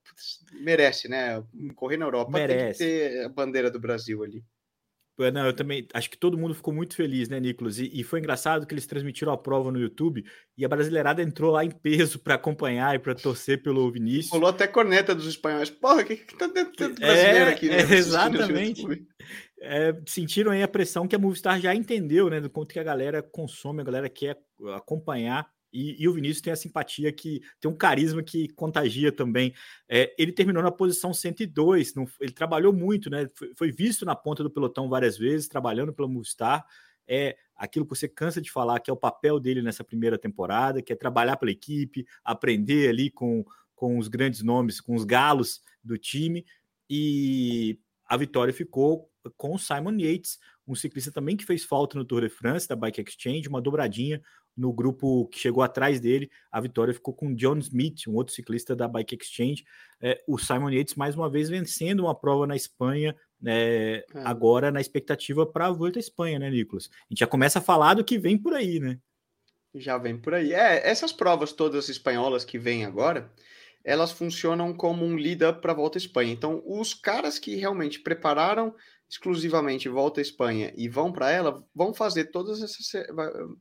merece, 0.62 1.08
né? 1.08 1.44
Correr 1.76 1.98
na 1.98 2.06
Europa 2.06 2.32
merece. 2.34 2.78
tem 2.78 2.88
que 2.88 3.10
ter 3.10 3.26
a 3.26 3.30
bandeira 3.30 3.72
do 3.72 3.80
Brasil 3.80 4.24
ali. 4.24 4.44
Não, 5.34 5.46
eu 5.46 5.54
também 5.54 5.88
acho 5.94 6.10
que 6.10 6.18
todo 6.18 6.38
mundo 6.38 6.56
ficou 6.56 6.74
muito 6.74 6.96
feliz, 6.96 7.30
né, 7.30 7.40
Nicolas? 7.40 7.78
E, 7.78 7.92
e, 7.94 8.04
foi 8.04 8.20
engraçado 8.20 8.66
que 8.66 8.74
eles 8.74 8.88
transmitiram 8.88 9.32
a 9.32 9.38
prova 9.38 9.72
no 9.72 9.80
YouTube 9.80 10.26
e 10.58 10.66
a 10.66 10.68
brasileirada 10.68 11.22
entrou 11.22 11.52
lá 11.52 11.64
em 11.64 11.70
peso 11.70 12.18
para 12.20 12.36
acompanhar 12.36 12.96
e 12.96 13.00
para 13.00 13.14
torcer 13.14 13.62
pelo 13.62 13.92
Vinícius. 13.92 14.32
Rolou 14.32 14.50
até 14.50 14.68
corneta 14.68 15.14
dos 15.14 15.28
espanhóis. 15.28 15.70
Porra, 15.70 16.02
o 16.02 16.06
que, 16.06 16.16
que 16.16 16.36
tá 16.36 16.48
dentro 16.48 16.72
do 16.72 16.96
brasileiro 16.96 17.38
é, 17.38 17.50
aqui? 17.50 17.68
Né? 17.68 17.78
É, 17.78 17.94
exatamente. 17.94 19.08
É, 19.62 19.96
sentiram 20.08 20.52
aí 20.52 20.64
a 20.64 20.68
pressão 20.68 21.08
que 21.08 21.16
a 21.16 21.20
Movistar 21.20 21.62
já 21.62 21.76
entendeu, 21.76 22.30
né? 22.30 22.42
Do 22.42 22.50
quanto 22.50 22.74
que 22.74 22.80
a 22.80 22.84
galera 22.84 23.22
consome, 23.22 23.82
a 23.82 23.86
galera 23.86 24.10
quer 24.10 24.40
acompanhar 24.76 25.48
e, 25.72 26.04
e, 26.04 26.08
o 26.08 26.14
Vinícius 26.14 26.42
tem 26.42 26.52
a 26.52 26.56
simpatia 26.56 27.12
que 27.12 27.42
tem 27.60 27.72
um 27.72 27.76
carisma 27.76 28.22
que 28.22 28.50
contagia 28.50 29.12
também. 29.12 29.54
É, 29.88 30.14
ele 30.18 30.32
terminou 30.32 30.62
na 30.62 30.72
posição 30.72 31.14
102, 31.14 31.96
não, 31.96 32.06
ele 32.20 32.34
trabalhou 32.34 32.74
muito, 32.74 33.10
né? 33.10 33.28
Foi, 33.36 33.54
foi, 33.56 33.72
visto 33.72 34.06
na 34.06 34.16
ponta 34.16 34.44
do 34.44 34.52
pelotão 34.52 34.90
várias 34.90 35.18
vezes, 35.18 35.48
trabalhando 35.48 35.94
pela 35.94 36.08
Movistar. 36.08 36.66
É 37.08 37.38
aquilo 37.56 37.86
que 37.86 37.96
você 37.96 38.08
cansa 38.08 38.42
de 38.42 38.52
falar, 38.52 38.80
que 38.80 38.90
é 38.90 38.94
o 38.94 38.98
papel 38.98 39.40
dele 39.40 39.62
nessa 39.62 39.84
primeira 39.84 40.18
temporada, 40.18 40.82
que 40.82 40.92
é 40.92 40.96
trabalhar 40.96 41.38
pela 41.38 41.52
equipe, 41.52 42.06
aprender 42.24 42.90
ali 42.90 43.10
com, 43.10 43.46
com 43.74 43.98
os 43.98 44.08
grandes 44.08 44.42
nomes, 44.42 44.82
com 44.82 44.96
os 44.96 45.06
galos 45.06 45.62
do 45.84 45.98
time. 45.98 46.46
E 46.90 47.80
a 48.06 48.18
vitória 48.18 48.54
ficou 48.54 49.10
com 49.38 49.56
o 49.56 49.60
Simon 49.60 49.98
Yates, 50.00 50.40
um 50.68 50.76
ciclista 50.76 51.12
também 51.12 51.38
que 51.38 51.46
fez 51.46 51.64
falta 51.64 51.98
no 51.98 52.06
Tour 52.06 52.22
de 52.22 52.30
France, 52.30 52.68
da 52.68 52.76
Bike 52.76 53.02
Exchange, 53.02 53.48
uma 53.48 53.62
dobradinha, 53.62 54.22
no 54.56 54.74
grupo 54.74 55.28
que 55.28 55.40
chegou 55.40 55.64
atrás 55.64 56.00
dele, 56.00 56.30
a 56.52 56.60
vitória 56.60 56.94
ficou 56.94 57.14
com 57.14 57.34
John 57.34 57.58
Smith, 57.60 58.08
um 58.08 58.16
outro 58.16 58.34
ciclista 58.34 58.76
da 58.76 58.88
Bike 58.88 59.18
Exchange. 59.20 59.64
É, 60.02 60.22
o 60.28 60.38
Simon 60.38 60.70
Yates, 60.72 60.96
mais 60.96 61.16
uma 61.16 61.30
vez, 61.30 61.50
vencendo 61.50 62.02
uma 62.02 62.16
prova 62.16 62.46
na 62.46 62.56
Espanha, 62.56 63.16
é, 63.46 64.06
é. 64.14 64.22
agora 64.24 64.72
na 64.72 64.82
expectativa 64.82 65.46
para 65.46 65.68
a 65.68 65.72
Volta 65.72 66.00
à 66.00 66.02
Espanha, 66.02 66.40
né, 66.40 66.50
Nicolas? 66.50 66.90
A 66.92 67.06
gente 67.10 67.20
já 67.20 67.28
começa 67.28 67.60
a 67.60 67.62
falar 67.62 67.96
do 67.96 68.04
que 68.04 68.18
vem 68.18 68.38
por 68.38 68.54
aí, 68.54 68.80
né? 68.80 69.00
Já 69.74 69.98
vem 69.98 70.18
por 70.18 70.34
aí. 70.34 70.54
É, 70.54 70.88
essas 70.88 71.14
provas 71.14 71.54
todas 71.54 71.88
espanholas 71.88 72.44
que 72.44 72.60
vêm 72.60 72.84
agora, 72.86 73.32
elas 73.84 74.12
funcionam 74.12 74.74
como 74.74 75.06
um 75.06 75.16
lead-up 75.16 75.62
para 75.62 75.72
a 75.72 75.76
Volta 75.76 75.98
à 75.98 76.00
Espanha. 76.02 76.32
Então, 76.32 76.62
os 76.66 76.94
caras 76.94 77.40
que 77.40 77.56
realmente 77.56 78.00
prepararam 78.00 78.76
exclusivamente 79.12 79.90
Volta 79.90 80.22
à 80.22 80.24
Espanha 80.24 80.74
e 80.78 80.88
vão 80.88 81.12
para 81.12 81.30
ela, 81.30 81.62
vão 81.76 81.94
fazer 81.94 82.32
toda 82.32 82.54
essa, 82.54 83.06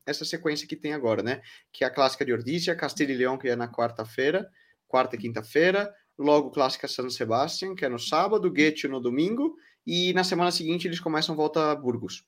essa 0.06 0.24
sequência 0.24 0.66
que 0.66 0.76
tem 0.76 0.92
agora, 0.92 1.24
né? 1.24 1.42
Que 1.72 1.82
é 1.82 1.88
a 1.88 1.90
clássica 1.90 2.24
de 2.24 2.32
Ordícia, 2.32 2.76
Castilho 2.76 3.10
e 3.10 3.16
Leão, 3.16 3.36
que 3.36 3.48
é 3.48 3.56
na 3.56 3.66
quarta-feira, 3.66 4.48
quarta 4.86 5.16
e 5.16 5.18
quinta-feira, 5.18 5.92
logo 6.16 6.52
clássica 6.52 6.86
San 6.86 7.10
Sebastián, 7.10 7.74
que 7.74 7.84
é 7.84 7.88
no 7.88 7.98
sábado, 7.98 8.48
Guete 8.48 8.86
no 8.86 9.00
domingo, 9.00 9.56
e 9.84 10.12
na 10.12 10.22
semana 10.22 10.52
seguinte 10.52 10.86
eles 10.86 11.00
começam 11.00 11.34
Volta 11.34 11.72
a 11.72 11.74
Burgos, 11.74 12.22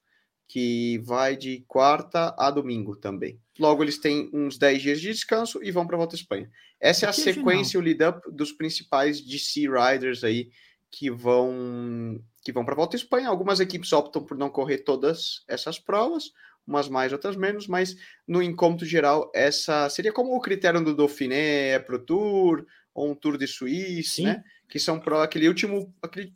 que 0.48 0.98
vai 1.04 1.36
de 1.36 1.64
quarta 1.68 2.34
a 2.36 2.50
domingo 2.50 2.96
também. 2.96 3.38
Logo 3.56 3.84
eles 3.84 3.98
têm 3.98 4.28
uns 4.32 4.58
10 4.58 4.82
dias 4.82 5.00
de 5.00 5.12
descanso 5.12 5.62
e 5.62 5.70
vão 5.70 5.86
para 5.86 5.96
Volta 5.96 6.16
à 6.16 6.18
Espanha. 6.18 6.50
Essa 6.80 7.06
é 7.06 7.08
a 7.08 7.12
sequência, 7.12 7.78
o 7.78 7.82
lead-up 7.82 8.20
dos 8.32 8.50
principais 8.50 9.20
DC 9.20 9.68
Riders 9.68 10.24
aí 10.24 10.48
que 10.92 11.10
vão 11.10 12.22
que 12.44 12.52
vão 12.52 12.64
para 12.64 12.74
a 12.74 12.76
Volta 12.76 12.96
à 12.96 12.98
Espanha. 12.98 13.28
Algumas 13.28 13.58
equipes 13.58 13.92
optam 13.92 14.22
por 14.22 14.36
não 14.36 14.50
correr 14.50 14.78
todas 14.78 15.42
essas 15.48 15.78
provas, 15.78 16.32
umas 16.66 16.88
mais, 16.88 17.12
outras 17.12 17.34
menos, 17.34 17.66
mas 17.66 17.96
no 18.28 18.42
encontro 18.42 18.84
geral, 18.84 19.30
essa 19.34 19.88
seria 19.88 20.12
como 20.12 20.36
o 20.36 20.40
critério 20.40 20.84
do 20.84 20.94
Dauphiné 20.94 21.78
Pro 21.80 22.04
Tour 22.04 22.66
ou 22.94 23.10
um 23.10 23.14
Tour 23.14 23.38
de 23.38 23.46
Suíça, 23.46 24.22
né? 24.22 24.44
Que 24.68 24.78
são 24.78 25.00
para 25.00 25.22
aquele 25.22 25.48
último, 25.48 25.94
aquele 26.02 26.32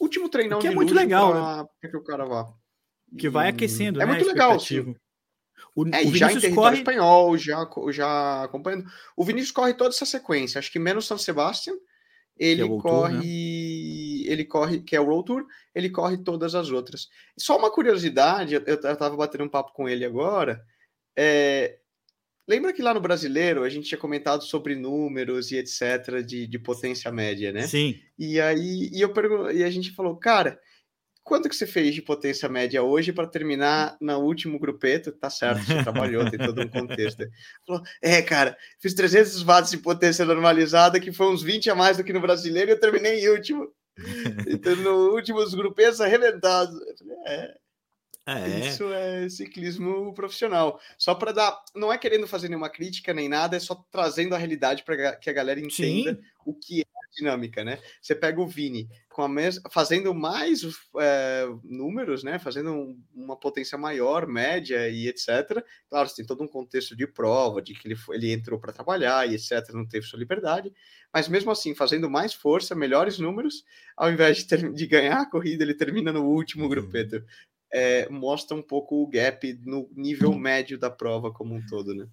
último 0.00 0.28
treinão 0.28 0.60
que 0.60 0.68
é 0.68 0.70
muito 0.70 0.94
legal, 0.94 1.32
pra, 1.32 1.56
né? 1.82 1.90
Que 1.90 1.96
o 1.96 2.04
cara 2.04 2.24
vá. 2.24 2.46
Que 3.18 3.28
vai 3.28 3.48
aquecendo, 3.48 4.00
é 4.00 4.06
né? 4.06 4.12
muito 4.12 4.26
legal, 4.26 4.58
sim. 4.60 4.94
O, 5.74 5.86
é, 5.88 6.02
o 6.04 6.14
já 6.14 6.32
em 6.32 6.40
território 6.40 6.54
corre... 6.54 6.78
espanhol, 6.78 7.36
já, 7.36 7.68
já 7.90 8.44
acompanhando. 8.44 8.86
O 9.16 9.24
Vinícius 9.24 9.52
corre 9.52 9.74
toda 9.74 9.90
essa 9.90 10.06
sequência, 10.06 10.58
acho 10.58 10.70
que 10.70 10.78
menos 10.78 11.06
São 11.06 11.18
Sebastião, 11.18 11.76
ele 12.36 12.62
é 12.62 12.66
corre, 12.66 13.14
Tour, 13.14 13.24
ele 14.28 14.44
corre, 14.44 14.80
que 14.80 14.96
é 14.96 15.00
o 15.00 15.06
World 15.06 15.26
Tour, 15.26 15.46
ele 15.74 15.90
corre 15.90 16.18
todas 16.18 16.54
as 16.54 16.70
outras. 16.70 17.08
Só 17.38 17.56
uma 17.58 17.70
curiosidade, 17.70 18.54
eu, 18.54 18.62
eu 18.66 18.80
tava 18.80 19.16
batendo 19.16 19.44
um 19.44 19.48
papo 19.48 19.72
com 19.72 19.88
ele 19.88 20.04
agora. 20.04 20.64
É, 21.16 21.78
lembra 22.46 22.72
que 22.72 22.82
lá 22.82 22.92
no 22.92 23.00
brasileiro 23.00 23.62
a 23.62 23.68
gente 23.68 23.88
tinha 23.88 23.98
comentado 23.98 24.42
sobre 24.44 24.74
números 24.74 25.50
e 25.50 25.56
etc. 25.56 26.22
de, 26.24 26.46
de 26.46 26.58
potência 26.58 27.10
média, 27.10 27.52
né? 27.52 27.66
Sim. 27.66 28.00
E 28.18 28.40
aí 28.40 28.90
e 28.92 29.00
eu 29.00 29.12
pergun 29.12 29.50
e 29.50 29.62
a 29.64 29.70
gente 29.70 29.92
falou, 29.92 30.16
cara, 30.16 30.60
Quanto 31.26 31.48
que 31.48 31.56
você 31.56 31.66
fez 31.66 31.92
de 31.92 32.00
potência 32.00 32.48
média 32.48 32.84
hoje 32.84 33.12
para 33.12 33.26
terminar 33.26 33.96
no 34.00 34.16
último 34.20 34.60
grupeto? 34.60 35.10
Tá 35.10 35.28
certo, 35.28 35.60
você 35.66 35.82
trabalhou, 35.82 36.30
tem 36.30 36.38
todo 36.38 36.62
um 36.62 36.68
contexto. 36.68 37.24
Falou, 37.66 37.82
é, 38.00 38.22
cara, 38.22 38.56
fiz 38.78 38.94
300 38.94 39.42
watts 39.42 39.72
de 39.72 39.78
potência 39.78 40.24
normalizada, 40.24 41.00
que 41.00 41.10
foi 41.10 41.26
uns 41.26 41.42
20 41.42 41.68
a 41.68 41.74
mais 41.74 41.96
do 41.96 42.04
que 42.04 42.12
no 42.12 42.20
brasileiro, 42.20 42.70
e 42.70 42.74
eu 42.74 42.78
terminei 42.78 43.24
em 43.24 43.28
último. 43.28 43.68
Então, 44.48 44.76
no 44.76 45.14
últimos 45.14 45.54
grupetos 45.54 46.00
arrebentados. 46.00 46.78
é, 47.26 47.56
é. 48.26 48.68
Isso 48.68 48.92
é 48.92 49.28
ciclismo 49.28 50.12
profissional. 50.12 50.80
Só 50.98 51.14
para 51.14 51.32
dar. 51.32 51.64
Não 51.74 51.92
é 51.92 51.98
querendo 51.98 52.26
fazer 52.26 52.48
nenhuma 52.48 52.68
crítica 52.68 53.14
nem 53.14 53.28
nada, 53.28 53.56
é 53.56 53.60
só 53.60 53.74
trazendo 53.90 54.34
a 54.34 54.38
realidade 54.38 54.82
para 54.82 55.16
que 55.16 55.30
a 55.30 55.32
galera 55.32 55.60
entenda 55.60 56.14
Sim. 56.14 56.20
o 56.44 56.52
que 56.52 56.80
é 56.80 56.95
dinâmica, 57.16 57.64
né? 57.64 57.78
Você 58.00 58.14
pega 58.14 58.40
o 58.40 58.46
Vini 58.46 58.88
com 59.08 59.22
a 59.22 59.28
mes... 59.28 59.60
fazendo 59.70 60.14
mais 60.14 60.62
é, 60.98 61.46
números, 61.64 62.22
né? 62.22 62.38
Fazendo 62.38 62.70
um, 62.70 63.02
uma 63.14 63.36
potência 63.36 63.78
maior, 63.78 64.26
média 64.26 64.88
e 64.88 65.08
etc. 65.08 65.64
Claro, 65.88 66.08
você 66.08 66.16
tem 66.16 66.26
todo 66.26 66.44
um 66.44 66.48
contexto 66.48 66.94
de 66.94 67.06
prova, 67.06 67.62
de 67.62 67.74
que 67.74 67.88
ele, 67.88 67.96
foi, 67.96 68.16
ele 68.16 68.32
entrou 68.32 68.60
para 68.60 68.72
trabalhar 68.72 69.28
e 69.28 69.34
etc. 69.34 69.70
Não 69.72 69.86
teve 69.86 70.06
sua 70.06 70.18
liberdade, 70.18 70.72
mas 71.12 71.28
mesmo 71.28 71.50
assim, 71.50 71.74
fazendo 71.74 72.10
mais 72.10 72.34
força, 72.34 72.74
melhores 72.74 73.18
números, 73.18 73.64
ao 73.96 74.10
invés 74.10 74.38
de, 74.38 74.46
ter, 74.46 74.72
de 74.72 74.86
ganhar 74.86 75.20
a 75.20 75.30
corrida, 75.30 75.64
ele 75.64 75.74
termina 75.74 76.12
no 76.12 76.24
último 76.24 76.64
uhum. 76.64 76.70
grupeto. 76.70 77.24
É, 77.72 78.08
mostra 78.08 78.56
um 78.56 78.62
pouco 78.62 79.02
o 79.02 79.08
gap 79.08 79.52
no 79.64 79.90
nível 79.94 80.32
médio 80.34 80.78
da 80.78 80.88
prova 80.88 81.32
como 81.32 81.54
um 81.54 81.66
todo, 81.66 81.94
né? 81.94 82.06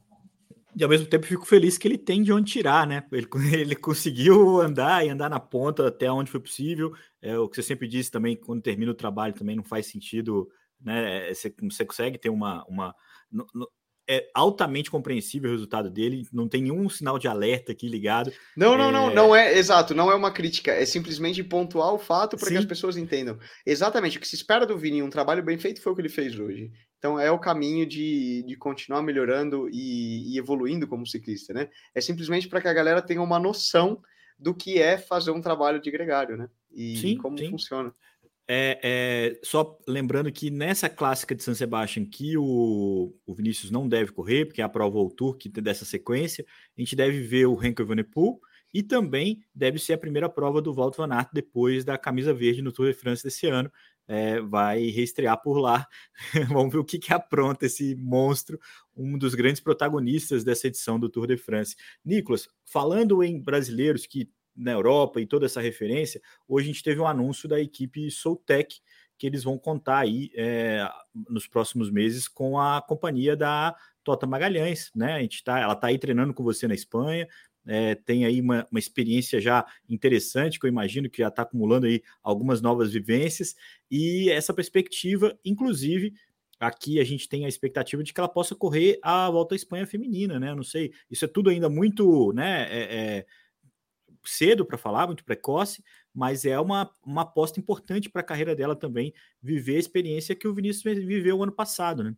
E 0.75 0.83
ao 0.83 0.89
mesmo 0.89 1.05
tempo 1.05 1.25
fico 1.25 1.45
feliz 1.45 1.77
que 1.77 1.87
ele 1.87 1.97
tem 1.97 2.23
de 2.23 2.33
onde 2.33 2.51
tirar, 2.51 2.87
né? 2.87 3.03
Ele, 3.11 3.27
ele 3.53 3.75
conseguiu 3.75 4.61
andar 4.61 5.05
e 5.05 5.09
andar 5.09 5.29
na 5.29 5.39
ponta 5.39 5.87
até 5.87 6.11
onde 6.11 6.31
foi 6.31 6.39
possível. 6.39 6.93
É 7.21 7.37
o 7.37 7.47
que 7.47 7.55
você 7.55 7.63
sempre 7.63 7.87
disse 7.87 8.11
também, 8.11 8.35
quando 8.35 8.61
termina 8.61 8.91
o 8.91 8.95
trabalho 8.95 9.33
também 9.33 9.55
não 9.55 9.63
faz 9.63 9.87
sentido, 9.87 10.49
né? 10.81 11.29
É, 11.29 11.33
você, 11.33 11.53
você 11.61 11.85
consegue 11.85 12.17
ter 12.17 12.29
uma. 12.29 12.65
uma 12.67 12.95
no, 13.31 13.45
no, 13.53 13.67
é 14.05 14.29
altamente 14.33 14.91
compreensível 14.91 15.49
o 15.49 15.53
resultado 15.53 15.89
dele, 15.89 16.27
não 16.33 16.47
tem 16.47 16.61
nenhum 16.61 16.89
sinal 16.89 17.17
de 17.17 17.27
alerta 17.27 17.71
aqui 17.71 17.87
ligado. 17.87 18.33
Não, 18.55 18.77
não, 18.77 18.89
é... 18.89 18.91
não, 18.91 19.13
não 19.13 19.35
é 19.35 19.57
exato, 19.57 19.95
não 19.95 20.11
é 20.11 20.15
uma 20.15 20.31
crítica, 20.31 20.71
é 20.71 20.85
simplesmente 20.85 21.43
pontuar 21.43 21.93
o 21.93 21.99
fato 21.99 22.35
para 22.35 22.49
que 22.49 22.57
as 22.57 22.65
pessoas 22.65 22.97
entendam. 22.97 23.39
Exatamente, 23.65 24.17
o 24.17 24.19
que 24.19 24.27
se 24.27 24.35
espera 24.35 24.65
do 24.65 24.77
Vini, 24.77 25.01
um 25.01 25.09
trabalho 25.09 25.41
bem 25.41 25.57
feito 25.57 25.81
foi 25.81 25.93
o 25.93 25.95
que 25.95 26.01
ele 26.01 26.09
fez 26.09 26.37
hoje. 26.37 26.69
Então 27.03 27.19
é 27.19 27.29
o 27.29 27.37
caminho 27.37 27.85
de, 27.85 28.43
de 28.43 28.55
continuar 28.55 29.01
melhorando 29.01 29.67
e, 29.69 30.33
e 30.33 30.37
evoluindo 30.37 30.87
como 30.87 31.05
ciclista, 31.05 31.53
né? 31.53 31.67
É 31.93 31.99
simplesmente 31.99 32.47
para 32.47 32.61
que 32.61 32.67
a 32.69 32.73
galera 32.73 33.01
tenha 33.01 33.21
uma 33.21 33.37
noção 33.37 34.01
do 34.39 34.55
que 34.55 34.79
é 34.81 34.97
fazer 34.97 35.31
um 35.31 35.41
trabalho 35.41 35.81
de 35.81 35.91
gregário, 35.91 36.37
né? 36.37 36.49
E 36.71 36.95
sim, 36.95 37.17
como 37.17 37.37
sim. 37.37 37.49
funciona. 37.49 37.93
É, 38.47 38.79
é, 38.81 39.39
só 39.43 39.77
lembrando 39.85 40.31
que 40.31 40.49
nessa 40.49 40.87
clássica 40.87 41.35
de 41.35 41.43
San 41.43 41.53
Sebastián 41.53 42.05
que 42.05 42.37
o, 42.37 43.13
o 43.25 43.33
Vinícius 43.33 43.69
não 43.69 43.85
deve 43.85 44.13
correr, 44.13 44.45
porque 44.45 44.61
é 44.61 44.63
a 44.63 44.69
prova 44.69 44.97
o 44.97 45.09
Tour 45.09 45.35
que 45.35 45.49
dessa 45.49 45.83
sequência, 45.83 46.45
a 46.77 46.79
gente 46.79 46.95
deve 46.95 47.19
ver 47.19 47.47
o 47.47 47.61
Henkel 47.61 47.85
Evenepoel 47.85 48.39
e 48.73 48.81
também 48.81 49.43
deve 49.53 49.77
ser 49.77 49.93
a 49.93 49.97
primeira 49.97 50.29
prova 50.29 50.61
do 50.61 50.73
Walter 50.73 50.97
Van 50.97 51.13
Aert 51.13 51.31
depois 51.33 51.83
da 51.83 51.97
camisa 51.97 52.33
verde 52.33 52.61
no 52.61 52.71
Tour 52.71 52.87
de 52.87 52.93
France 52.93 53.21
desse 53.21 53.45
ano 53.45 53.69
é, 54.07 54.39
vai 54.41 54.87
reestrear 54.87 55.41
por 55.41 55.57
lá. 55.57 55.87
Vamos 56.49 56.71
ver 56.71 56.79
o 56.79 56.85
que, 56.85 56.99
que 56.99 57.13
apronta 57.13 57.65
esse 57.65 57.95
monstro, 57.95 58.59
um 58.95 59.17
dos 59.17 59.35
grandes 59.35 59.61
protagonistas 59.61 60.43
dessa 60.43 60.67
edição 60.67 60.99
do 60.99 61.09
Tour 61.09 61.27
de 61.27 61.37
France. 61.37 61.75
Nicolas, 62.03 62.47
falando 62.65 63.23
em 63.23 63.41
brasileiros 63.41 64.05
que 64.05 64.29
na 64.55 64.71
Europa 64.71 65.19
e 65.19 65.25
toda 65.25 65.45
essa 65.45 65.61
referência, 65.61 66.21
hoje 66.47 66.69
a 66.69 66.73
gente 66.73 66.83
teve 66.83 67.01
um 67.01 67.07
anúncio 67.07 67.49
da 67.49 67.59
equipe 67.59 68.09
Soultech, 68.11 68.81
que 69.17 69.27
eles 69.27 69.43
vão 69.43 69.57
contar 69.57 69.99
aí 69.99 70.29
é, 70.35 70.87
nos 71.29 71.47
próximos 71.47 71.89
meses 71.89 72.27
com 72.27 72.59
a 72.59 72.81
companhia 72.81 73.35
da 73.35 73.75
Tota 74.03 74.27
Magalhães, 74.27 74.91
né? 74.95 75.13
A 75.13 75.19
gente 75.21 75.43
tá, 75.43 75.59
ela 75.59 75.73
está 75.73 75.87
aí 75.87 75.97
treinando 75.97 76.33
com 76.33 76.43
você 76.43 76.67
na 76.67 76.73
Espanha, 76.73 77.27
é, 77.65 77.95
tem 77.95 78.25
aí 78.25 78.41
uma, 78.41 78.67
uma, 78.69 78.79
experiência 78.79 79.39
já 79.39 79.65
interessante, 79.89 80.59
que 80.59 80.65
eu 80.65 80.69
imagino 80.69 81.09
que 81.09 81.19
já 81.19 81.29
está 81.29 81.43
acumulando 81.43 81.85
aí 81.85 82.01
algumas 82.21 82.61
novas 82.61 82.91
vivências, 82.91 83.55
e 83.89 84.29
essa 84.29 84.53
perspectiva, 84.53 85.37
inclusive, 85.45 86.13
aqui 86.59 86.99
a 86.99 87.03
gente 87.03 87.27
tem 87.27 87.45
a 87.45 87.49
expectativa 87.49 88.03
de 88.03 88.13
que 88.13 88.19
ela 88.19 88.29
possa 88.29 88.55
correr 88.55 88.99
a 89.01 89.29
volta 89.29 89.55
à 89.55 89.57
Espanha 89.57 89.87
feminina, 89.87 90.39
né? 90.39 90.53
não 90.53 90.63
sei, 90.63 90.91
isso 91.09 91.25
é 91.25 91.27
tudo 91.27 91.49
ainda 91.49 91.69
muito 91.69 92.31
né, 92.33 92.67
é, 92.69 93.17
é 93.19 93.25
cedo 94.25 94.65
para 94.65 94.77
falar, 94.77 95.07
muito 95.07 95.25
precoce, 95.25 95.83
mas 96.13 96.45
é 96.45 96.59
uma, 96.59 96.89
uma 97.05 97.23
aposta 97.23 97.59
importante 97.59 98.09
para 98.09 98.21
a 98.21 98.25
carreira 98.25 98.55
dela 98.55 98.75
também, 98.75 99.13
viver 99.41 99.75
a 99.75 99.79
experiência 99.79 100.35
que 100.35 100.47
o 100.47 100.53
Vinícius 100.53 100.83
viveu 100.83 101.41
ano 101.41 101.51
passado, 101.51 102.03
né? 102.03 102.15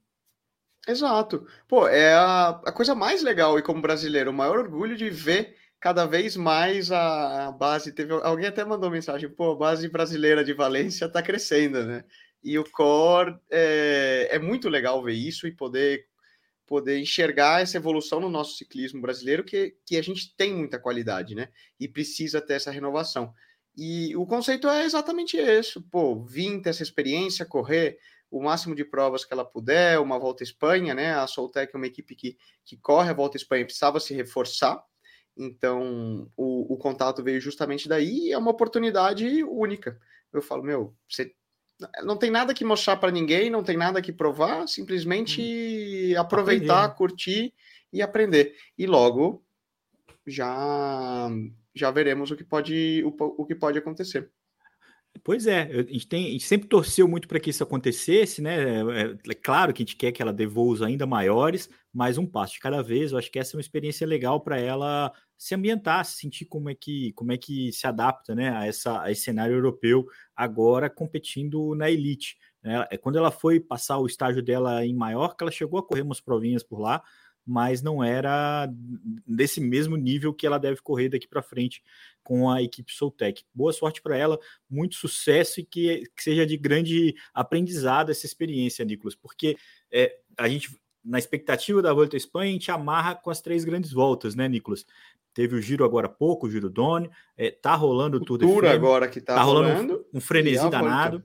Exato. 0.88 1.48
Pô, 1.68 1.88
é 1.88 2.14
a, 2.14 2.50
a 2.66 2.72
coisa 2.72 2.94
mais 2.94 3.24
legal 3.24 3.58
e 3.58 3.62
como 3.64 3.82
brasileiro, 3.82 4.32
o 4.32 4.34
maior 4.34 4.60
orgulho 4.60 4.96
de 4.96 5.10
ver 5.10 5.56
cada 5.80 6.06
vez 6.06 6.36
mais 6.36 6.92
a, 6.92 7.48
a 7.48 7.52
base. 7.52 7.92
Teve 7.92 8.14
alguém 8.14 8.48
até 8.48 8.64
mandou 8.64 8.90
mensagem, 8.90 9.30
pô, 9.30 9.52
a 9.52 9.56
base 9.56 9.90
brasileira 9.90 10.44
de 10.44 10.54
Valência 10.54 11.06
está 11.06 11.22
crescendo, 11.22 11.84
né? 11.86 12.04
E 12.44 12.58
o 12.60 12.64
core 12.70 13.36
é, 13.50 14.30
é 14.32 14.40
muito 14.40 14.70
legal 14.70 15.04
ver 15.04 15.14
isso 15.14 15.48
e 15.48 15.52
poder 15.52 16.06
poder 16.68 16.98
enxergar 17.00 17.62
essa 17.62 17.78
evolução 17.78 18.20
no 18.20 18.30
nosso 18.30 18.58
ciclismo 18.58 19.00
brasileiro, 19.00 19.44
que, 19.44 19.76
que 19.86 19.98
a 19.98 20.02
gente 20.02 20.36
tem 20.36 20.52
muita 20.54 20.80
qualidade, 20.80 21.36
né? 21.36 21.50
E 21.80 21.88
precisa 21.88 22.42
ter 22.42 22.56
essa 22.56 22.72
renovação. 22.72 23.32
E 23.78 24.16
o 24.16 24.26
conceito 24.26 24.68
é 24.68 24.84
exatamente 24.84 25.38
isso, 25.38 25.82
pô, 25.92 26.24
vir 26.24 26.62
ter 26.62 26.70
essa 26.70 26.82
experiência, 26.82 27.46
correr 27.46 28.00
o 28.30 28.44
máximo 28.44 28.76
de 28.76 28.84
provas 28.84 29.24
que 29.24 29.34
ela 29.34 29.46
puder, 29.46 30.00
uma 30.00 30.20
volta 30.20 30.44
à 30.44 30.46
Espanha, 30.46 30.94
né? 30.94 31.14
A 31.14 31.28
Soltec 31.28 31.74
é 31.74 31.78
uma 31.78 31.88
equipe 31.88 32.16
que, 32.16 32.38
que 32.66 32.78
corre 32.78 33.10
a 33.10 33.14
volta 33.14 33.38
à 33.38 33.40
Espanha, 33.40 33.66
precisava 33.66 34.00
se 34.00 34.14
reforçar, 34.14 34.84
então 35.38 36.32
o, 36.36 36.74
o 36.74 36.78
contato 36.78 37.24
veio 37.24 37.42
justamente 37.42 37.90
daí 37.90 38.28
e 38.28 38.32
é 38.32 38.38
uma 38.38 38.52
oportunidade 38.52 39.44
única. 39.44 40.00
Eu 40.32 40.42
falo, 40.42 40.64
meu, 40.64 40.96
você 41.10 41.34
não 42.04 42.18
tem 42.18 42.32
nada 42.32 42.54
que 42.54 42.64
mostrar 42.64 42.98
para 42.98 43.12
ninguém, 43.12 43.50
não 43.50 43.64
tem 43.64 43.78
nada 43.78 44.02
que 44.02 44.14
provar, 44.14 44.68
simplesmente 44.68 46.14
hum. 46.16 46.20
aproveitar, 46.20 46.86
aprender. 46.86 46.98
Curtir 46.98 47.54
e 47.92 48.02
aprender. 48.02 48.56
E 48.78 48.86
logo 48.86 49.44
já 50.26 51.30
já 51.74 51.92
veremos 51.92 52.32
o 52.32 52.36
que 52.36 52.44
pode 52.44 53.04
o, 53.06 53.42
o 53.42 53.46
que 53.46 53.56
pode 53.56 53.78
acontecer. 53.78 54.32
Pois 55.24 55.48
é, 55.48 55.62
a 55.64 55.84
gente, 55.84 56.08
tem, 56.08 56.28
a 56.28 56.32
gente 56.32 56.44
sempre 56.44 56.68
torceu 56.68 57.08
muito 57.08 57.28
para 57.28 57.40
que 57.40 57.50
isso 57.50 57.64
acontecesse, 57.64 58.42
né? 58.42 58.80
É, 58.80 59.32
é, 59.32 59.34
claro 59.34 59.74
que 59.74 59.82
a 59.82 59.86
gente 59.86 59.96
quer 59.96 60.12
que 60.12 60.22
ela 60.22 60.34
dê 60.34 60.46
voos 60.46 60.82
ainda 60.82 61.06
maiores, 61.06 61.70
mas 61.94 62.18
um 62.18 62.28
passo 62.28 62.54
de 62.54 62.60
cada 62.60 62.82
vez. 62.84 63.12
Eu 63.12 63.18
acho 63.18 63.32
que 63.32 63.40
essa 63.40 63.56
é 63.56 63.58
uma 63.58 63.62
experiência 63.62 64.06
legal 64.06 64.42
para 64.42 64.60
ela 64.60 65.14
se 65.38 65.56
ambientar, 65.56 66.04
se 66.06 66.18
sentir 66.18 66.46
como 66.46 66.70
é 66.70 66.76
que, 66.76 67.14
como 67.14 67.32
é 67.32 67.38
que 67.38 67.72
se 67.72 67.88
adapta 67.88 68.36
né, 68.36 68.50
a, 68.50 68.66
essa, 68.66 69.02
a 69.02 69.12
esse 69.12 69.22
cenário 69.22 69.56
europeu, 69.56 70.06
agora 70.36 70.90
competindo 70.90 71.74
na 71.76 71.90
elite. 71.90 72.38
Né? 72.62 72.86
É 72.92 72.98
quando 72.98 73.18
ela 73.18 73.32
foi 73.32 73.60
passar 73.60 73.98
o 74.00 74.08
estágio 74.08 74.44
dela 74.44 74.86
em 74.86 74.94
Maiorca, 74.94 75.44
ela 75.46 75.52
chegou 75.52 75.80
a 75.80 75.84
correr 75.84 76.02
umas 76.02 76.20
provinhas 76.20 76.64
por 76.64 76.80
lá, 76.80 77.02
mas 77.46 77.82
não 77.82 78.04
era 78.04 78.68
desse 79.28 79.62
mesmo 79.62 79.96
nível 79.96 80.34
que 80.34 80.48
ela 80.48 80.58
deve 80.58 80.82
correr 80.82 81.10
daqui 81.10 81.28
para 81.28 81.44
frente 81.44 81.84
com 82.24 82.50
a 82.50 82.62
equipe 82.62 82.92
Soltec. 82.92 83.44
Boa 83.54 83.72
sorte 83.72 84.02
para 84.02 84.18
ela, 84.18 84.40
muito 84.68 84.96
sucesso 84.96 85.60
e 85.60 85.64
que, 85.64 86.10
que, 86.16 86.24
seja 86.24 86.46
de 86.46 86.58
grande 86.58 87.16
aprendizado 87.34 88.10
essa 88.10 88.26
experiência, 88.26 88.84
Nicolas, 88.84 89.14
porque 89.14 89.56
é, 89.92 90.18
a 90.36 90.50
gente, 90.50 90.76
na 91.04 91.20
expectativa 91.20 91.82
da 91.84 91.94
Volta 91.94 92.16
à 92.16 92.18
Espanha, 92.18 92.50
a 92.50 92.54
gente 92.54 92.72
amarra 92.72 93.14
com 93.14 93.30
as 93.30 93.42
três 93.42 93.64
grandes 93.64 93.92
voltas, 93.92 94.34
né, 94.34 94.48
Nicolas? 94.48 94.86
Teve 95.36 95.56
o 95.56 95.62
giro 95.62 95.84
agora 95.84 96.08
há 96.08 96.10
pouco, 96.10 96.48
o 96.48 96.50
Giro 96.50 96.70
Doni, 96.70 97.12
é, 97.38 97.52
tá 97.52 97.76
rolando 97.76 98.18
o 98.18 98.20
Tour 98.22 98.38
de 98.38 98.46
France. 98.46 98.68
agora 98.68 99.08
que 99.08 99.20
tá, 99.20 99.36
tá 99.36 99.44
rolando, 99.44 99.74
rolando 99.74 100.06
um, 100.14 100.18
um 100.18 100.22
frenesi 100.22 100.70
danado. 100.70 101.22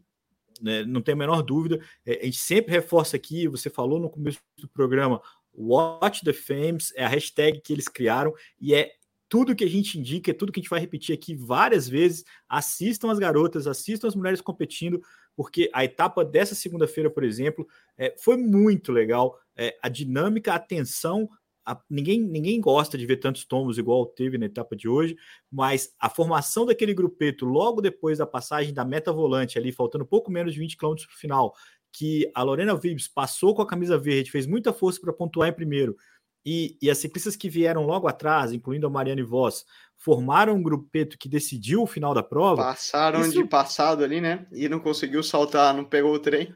Né, 0.60 0.84
não 0.84 1.00
tem 1.00 1.14
a 1.14 1.16
menor 1.16 1.42
dúvida. 1.42 1.80
É, 2.04 2.20
a 2.20 2.24
gente 2.24 2.36
sempre 2.36 2.72
reforça 2.72 3.16
aqui, 3.16 3.48
você 3.48 3.70
falou 3.70 3.98
no 3.98 4.10
começo 4.10 4.38
do 4.58 4.68
programa, 4.68 5.22
Watch 5.54 6.24
the 6.24 6.32
Fames 6.32 6.92
é 6.96 7.04
a 7.04 7.08
hashtag 7.08 7.60
que 7.60 7.72
eles 7.72 7.88
criaram 7.88 8.32
e 8.60 8.74
é 8.74 8.92
tudo 9.28 9.54
que 9.54 9.64
a 9.64 9.68
gente 9.68 9.98
indica, 9.98 10.32
é 10.32 10.34
tudo 10.34 10.50
que 10.50 10.58
a 10.58 10.62
gente 10.62 10.70
vai 10.70 10.80
repetir 10.80 11.14
aqui 11.14 11.34
várias 11.36 11.88
vezes. 11.88 12.24
Assistam 12.48 13.12
as 13.12 13.18
garotas, 13.18 13.68
assistam 13.68 14.08
as 14.08 14.16
mulheres 14.16 14.40
competindo, 14.40 15.00
porque 15.36 15.70
a 15.72 15.84
etapa 15.84 16.24
dessa 16.24 16.54
segunda-feira, 16.54 17.08
por 17.08 17.22
exemplo, 17.22 17.66
é, 17.96 18.12
foi 18.18 18.36
muito 18.36 18.90
legal. 18.90 19.38
É, 19.56 19.78
a 19.80 19.88
dinâmica, 19.88 20.52
a 20.52 20.58
tensão, 20.58 21.28
a, 21.64 21.80
ninguém, 21.88 22.20
ninguém 22.20 22.60
gosta 22.60 22.98
de 22.98 23.06
ver 23.06 23.18
tantos 23.18 23.44
tombos 23.44 23.78
igual 23.78 24.04
teve 24.04 24.36
na 24.36 24.46
etapa 24.46 24.74
de 24.74 24.88
hoje, 24.88 25.16
mas 25.50 25.94
a 26.00 26.08
formação 26.08 26.66
daquele 26.66 26.92
grupeto 26.92 27.44
logo 27.44 27.80
depois 27.80 28.18
da 28.18 28.26
passagem 28.26 28.74
da 28.74 28.84
meta 28.84 29.12
volante 29.12 29.56
ali, 29.56 29.70
faltando 29.70 30.04
pouco 30.04 30.30
menos 30.30 30.54
de 30.54 30.58
20 30.58 30.76
km 30.76 30.94
para 30.94 31.14
o 31.14 31.18
final, 31.18 31.54
que 31.92 32.30
a 32.34 32.42
Lorena 32.42 32.74
Vibes 32.74 33.08
passou 33.08 33.54
com 33.54 33.62
a 33.62 33.66
camisa 33.66 33.98
verde, 33.98 34.30
fez 34.30 34.46
muita 34.46 34.72
força 34.72 35.00
para 35.00 35.12
pontuar 35.12 35.48
em 35.48 35.52
primeiro, 35.52 35.96
e, 36.44 36.78
e, 36.80 36.90
as 36.90 36.98
ciclistas 36.98 37.36
que 37.36 37.50
vieram 37.50 37.84
logo 37.84 38.08
atrás, 38.08 38.52
incluindo 38.52 38.86
a 38.86 38.90
Mariane 38.90 39.22
Voss, 39.22 39.66
formaram 39.98 40.54
um 40.54 40.62
grupeto 40.62 41.18
que 41.18 41.28
decidiu 41.28 41.82
o 41.82 41.86
final 41.86 42.14
da 42.14 42.22
prova. 42.22 42.62
Passaram 42.62 43.20
isso... 43.20 43.32
de 43.32 43.44
passado 43.44 44.02
ali, 44.02 44.20
né? 44.20 44.46
E 44.50 44.66
não 44.66 44.80
conseguiu 44.80 45.22
saltar, 45.22 45.74
não 45.74 45.84
pegou 45.84 46.14
o 46.14 46.18
trem. 46.18 46.54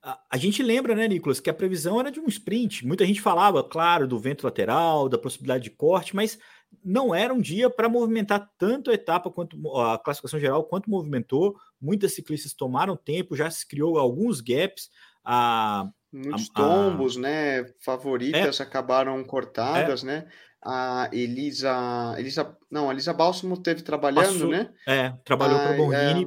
A, 0.00 0.20
a, 0.30 0.36
gente 0.36 0.62
lembra, 0.62 0.94
né, 0.94 1.08
Nicolas, 1.08 1.40
que 1.40 1.50
a 1.50 1.54
previsão 1.54 1.98
era 1.98 2.12
de 2.12 2.20
um 2.20 2.28
sprint. 2.28 2.86
Muita 2.86 3.04
gente 3.04 3.20
falava, 3.20 3.64
claro, 3.64 4.06
do 4.06 4.20
vento 4.20 4.44
lateral, 4.44 5.08
da 5.08 5.18
possibilidade 5.18 5.64
de 5.64 5.70
corte, 5.70 6.14
mas 6.14 6.38
não 6.84 7.12
era 7.12 7.34
um 7.34 7.40
dia 7.40 7.68
para 7.68 7.88
movimentar 7.88 8.48
tanto 8.56 8.92
a 8.92 8.94
etapa 8.94 9.28
quanto 9.32 9.56
a 9.80 9.98
classificação 9.98 10.38
geral 10.38 10.62
quanto 10.62 10.88
movimentou. 10.88 11.56
Muitas 11.80 12.14
ciclistas 12.14 12.54
tomaram 12.54 12.96
tempo, 12.96 13.36
já 13.36 13.50
se 13.50 13.66
criou 13.66 13.98
alguns 13.98 14.40
gaps. 14.40 14.88
A, 15.24 15.88
Muitos 16.12 16.50
a, 16.54 16.54
tombos, 16.54 17.16
a... 17.16 17.20
né? 17.20 17.64
Favoritas 17.84 18.60
é. 18.60 18.62
acabaram 18.62 19.22
cortadas, 19.24 20.02
é. 20.02 20.06
né? 20.06 20.28
A 20.64 21.08
Elisa, 21.12 22.16
Elisa, 22.18 22.56
não, 22.70 22.88
a 22.88 22.92
Elisa 22.92 23.12
Bálsamo 23.12 23.56
teve 23.62 23.82
trabalhando, 23.82 24.32
Passou, 24.32 24.48
né? 24.48 24.72
É, 24.86 25.10
trabalhou 25.24 25.58
para 25.58 25.76
Borghini. 25.76 26.24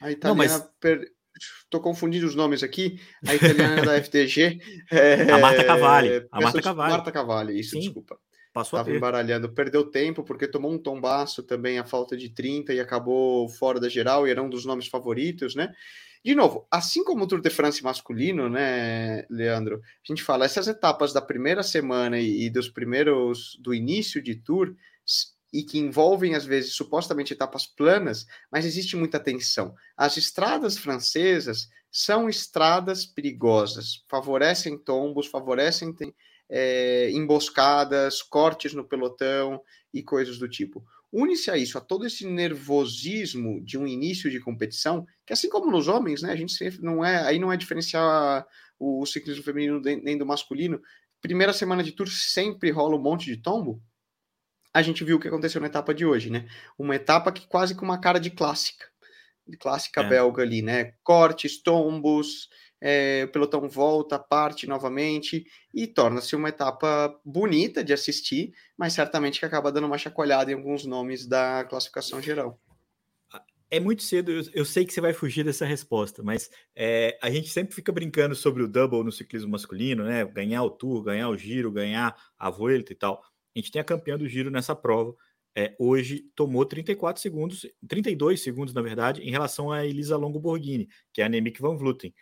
É, 0.00 0.06
a 0.06 0.10
italiana, 0.10 0.18
não, 0.28 0.34
mas... 0.34 0.70
per... 0.80 1.06
Estou 1.64 1.80
confundindo 1.80 2.26
os 2.26 2.34
nomes 2.34 2.62
aqui. 2.62 3.00
A 3.26 3.34
italiana 3.34 3.82
da 3.82 3.96
FTG. 4.02 4.60
É... 4.90 5.22
A 5.30 5.38
Marta 5.38 5.64
Cavalli. 5.64 6.26
A 6.30 6.40
Marta 6.40 6.62
Cavalli. 6.62 6.92
Marta 6.92 7.12
Cavalli, 7.12 7.60
isso, 7.60 7.70
Sim. 7.70 7.80
desculpa. 7.80 8.18
Passou 8.52 8.78
Estava 8.78 8.94
embaralhando, 8.94 9.52
perdeu 9.52 9.90
tempo 9.90 10.22
porque 10.22 10.46
tomou 10.46 10.70
um 10.70 10.78
tombaço 10.78 11.42
também 11.42 11.78
a 11.78 11.84
falta 11.84 12.16
de 12.16 12.28
30 12.28 12.74
e 12.74 12.80
acabou 12.80 13.48
fora 13.48 13.80
da 13.80 13.88
geral 13.88 14.26
e 14.26 14.30
era 14.30 14.42
um 14.42 14.50
dos 14.50 14.66
nomes 14.66 14.88
favoritos, 14.88 15.54
né? 15.54 15.72
De 16.24 16.34
novo, 16.34 16.68
assim 16.70 17.02
como 17.02 17.24
o 17.24 17.26
Tour 17.26 17.40
de 17.40 17.50
France 17.50 17.82
masculino, 17.82 18.48
né, 18.48 19.26
Leandro? 19.28 19.80
A 19.82 20.06
gente 20.06 20.22
fala, 20.22 20.44
essas 20.44 20.68
etapas 20.68 21.12
da 21.12 21.20
primeira 21.20 21.62
semana 21.62 22.18
e, 22.18 22.44
e 22.44 22.50
dos 22.50 22.68
primeiros, 22.68 23.58
do 23.60 23.74
início 23.74 24.22
de 24.22 24.36
Tour, 24.36 24.76
e 25.52 25.64
que 25.64 25.78
envolvem, 25.78 26.34
às 26.34 26.44
vezes, 26.44 26.74
supostamente 26.74 27.32
etapas 27.32 27.66
planas, 27.66 28.26
mas 28.50 28.64
existe 28.64 28.96
muita 28.96 29.18
tensão. 29.18 29.74
As 29.96 30.16
estradas 30.16 30.78
francesas 30.78 31.68
são 31.90 32.28
estradas 32.28 33.04
perigosas, 33.04 34.04
favorecem 34.08 34.78
tombos, 34.78 35.26
favorecem 35.26 35.92
é, 36.54 37.10
emboscadas, 37.12 38.20
cortes 38.20 38.74
no 38.74 38.84
pelotão 38.84 39.62
e 39.92 40.02
coisas 40.02 40.36
do 40.36 40.46
tipo. 40.46 40.84
Une-se 41.10 41.50
a 41.50 41.56
isso, 41.56 41.78
a 41.78 41.80
todo 41.80 42.06
esse 42.06 42.26
nervosismo 42.26 43.62
de 43.64 43.78
um 43.78 43.86
início 43.86 44.30
de 44.30 44.38
competição, 44.38 45.06
que 45.26 45.32
assim 45.32 45.48
como 45.48 45.70
nos 45.70 45.88
homens, 45.88 46.20
né, 46.20 46.30
a 46.30 46.36
gente 46.36 46.52
sempre 46.52 46.82
não 46.82 47.02
é, 47.02 47.22
aí 47.26 47.38
não 47.38 47.50
é 47.50 47.56
diferenciar 47.56 48.46
o, 48.78 49.04
ciclismo 49.06 49.42
feminino 49.42 49.80
nem 49.80 50.18
do 50.18 50.26
masculino. 50.26 50.80
Primeira 51.22 51.54
semana 51.54 51.82
de 51.82 51.92
tour 51.92 52.08
sempre 52.08 52.70
rola 52.70 52.96
um 52.96 53.02
monte 53.02 53.26
de 53.26 53.38
tombo. 53.38 53.82
A 54.74 54.82
gente 54.82 55.04
viu 55.04 55.16
o 55.16 55.20
que 55.20 55.28
aconteceu 55.28 55.60
na 55.60 55.68
etapa 55.68 55.94
de 55.94 56.04
hoje, 56.04 56.30
né? 56.30 56.48
Uma 56.78 56.96
etapa 56.96 57.32
que 57.32 57.46
quase 57.46 57.74
com 57.74 57.84
uma 57.84 58.00
cara 58.00 58.18
de 58.18 58.30
clássica, 58.30 58.86
de 59.46 59.56
clássica 59.56 60.00
é. 60.00 60.08
belga 60.08 60.42
ali, 60.42 60.62
né? 60.62 60.94
Cortes, 61.02 61.62
tombos, 61.62 62.48
é, 62.84 63.22
o 63.24 63.28
pelotão 63.28 63.68
volta, 63.68 64.18
parte 64.18 64.66
novamente 64.66 65.46
e 65.72 65.86
torna-se 65.86 66.34
uma 66.34 66.48
etapa 66.48 67.16
bonita 67.24 67.84
de 67.84 67.92
assistir, 67.92 68.52
mas 68.76 68.92
certamente 68.92 69.38
que 69.38 69.46
acaba 69.46 69.70
dando 69.70 69.86
uma 69.86 69.96
chacoalhada 69.96 70.50
em 70.50 70.54
alguns 70.54 70.84
nomes 70.84 71.24
da 71.24 71.64
classificação 71.64 72.20
geral. 72.20 72.60
É 73.70 73.80
muito 73.80 74.02
cedo, 74.02 74.32
eu, 74.32 74.42
eu 74.52 74.64
sei 74.66 74.84
que 74.84 74.92
você 74.92 75.00
vai 75.00 75.14
fugir 75.14 75.44
dessa 75.44 75.64
resposta, 75.64 76.22
mas 76.22 76.50
é, 76.76 77.16
a 77.22 77.30
gente 77.30 77.48
sempre 77.48 77.74
fica 77.74 77.92
brincando 77.92 78.34
sobre 78.34 78.62
o 78.62 78.68
double 78.68 79.02
no 79.02 79.12
ciclismo 79.12 79.50
masculino, 79.50 80.04
né? 80.04 80.26
Ganhar 80.26 80.62
o 80.62 80.70
Tour, 80.70 81.02
ganhar 81.02 81.30
o 81.30 81.38
Giro, 81.38 81.72
ganhar 81.72 82.14
a 82.38 82.50
Vuelta 82.50 82.92
e 82.92 82.96
tal. 82.96 83.22
A 83.54 83.58
gente 83.58 83.70
tem 83.70 83.80
a 83.80 83.84
campeã 83.84 84.18
do 84.18 84.28
Giro 84.28 84.50
nessa 84.50 84.76
prova. 84.76 85.14
É, 85.56 85.74
hoje 85.78 86.24
tomou 86.34 86.66
34 86.66 87.22
segundos, 87.22 87.66
32 87.88 88.42
segundos, 88.42 88.74
na 88.74 88.82
verdade, 88.82 89.22
em 89.22 89.30
relação 89.30 89.70
a 89.70 89.86
Elisa 89.86 90.16
Longo 90.16 90.40
Borghini, 90.40 90.88
que 91.12 91.22
é 91.22 91.24
a 91.24 91.28
Nemik 91.28 91.60
van 91.60 91.76
Vleuten. 91.76 92.12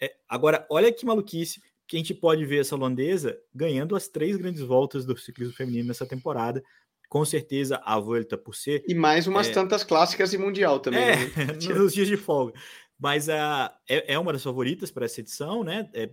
É, 0.00 0.14
agora, 0.28 0.66
olha 0.70 0.92
que 0.92 1.06
maluquice 1.06 1.60
que 1.86 1.96
a 1.96 1.98
gente 1.98 2.14
pode 2.14 2.44
ver 2.44 2.60
essa 2.60 2.74
holandesa 2.74 3.38
ganhando 3.54 3.94
as 3.94 4.08
três 4.08 4.36
grandes 4.36 4.60
voltas 4.60 5.04
do 5.06 5.16
ciclismo 5.16 5.54
feminino 5.54 5.88
nessa 5.88 6.06
temporada. 6.06 6.62
Com 7.08 7.24
certeza 7.24 7.80
a 7.84 8.00
Volta 8.00 8.36
por 8.36 8.54
ser. 8.54 8.82
E 8.88 8.94
mais 8.94 9.28
umas 9.28 9.48
é, 9.48 9.52
tantas 9.52 9.84
clássicas 9.84 10.32
e 10.32 10.38
mundial 10.38 10.80
também. 10.80 11.02
É, 11.02 11.16
né? 11.16 11.54
nos 11.78 11.94
dias 11.94 12.08
de 12.08 12.16
folga. 12.16 12.52
Mas 12.98 13.28
a, 13.28 13.76
é, 13.88 14.14
é 14.14 14.18
uma 14.18 14.32
das 14.32 14.42
favoritas 14.42 14.90
para 14.90 15.04
essa 15.04 15.20
edição, 15.20 15.62
né? 15.62 15.88
É, 15.92 16.10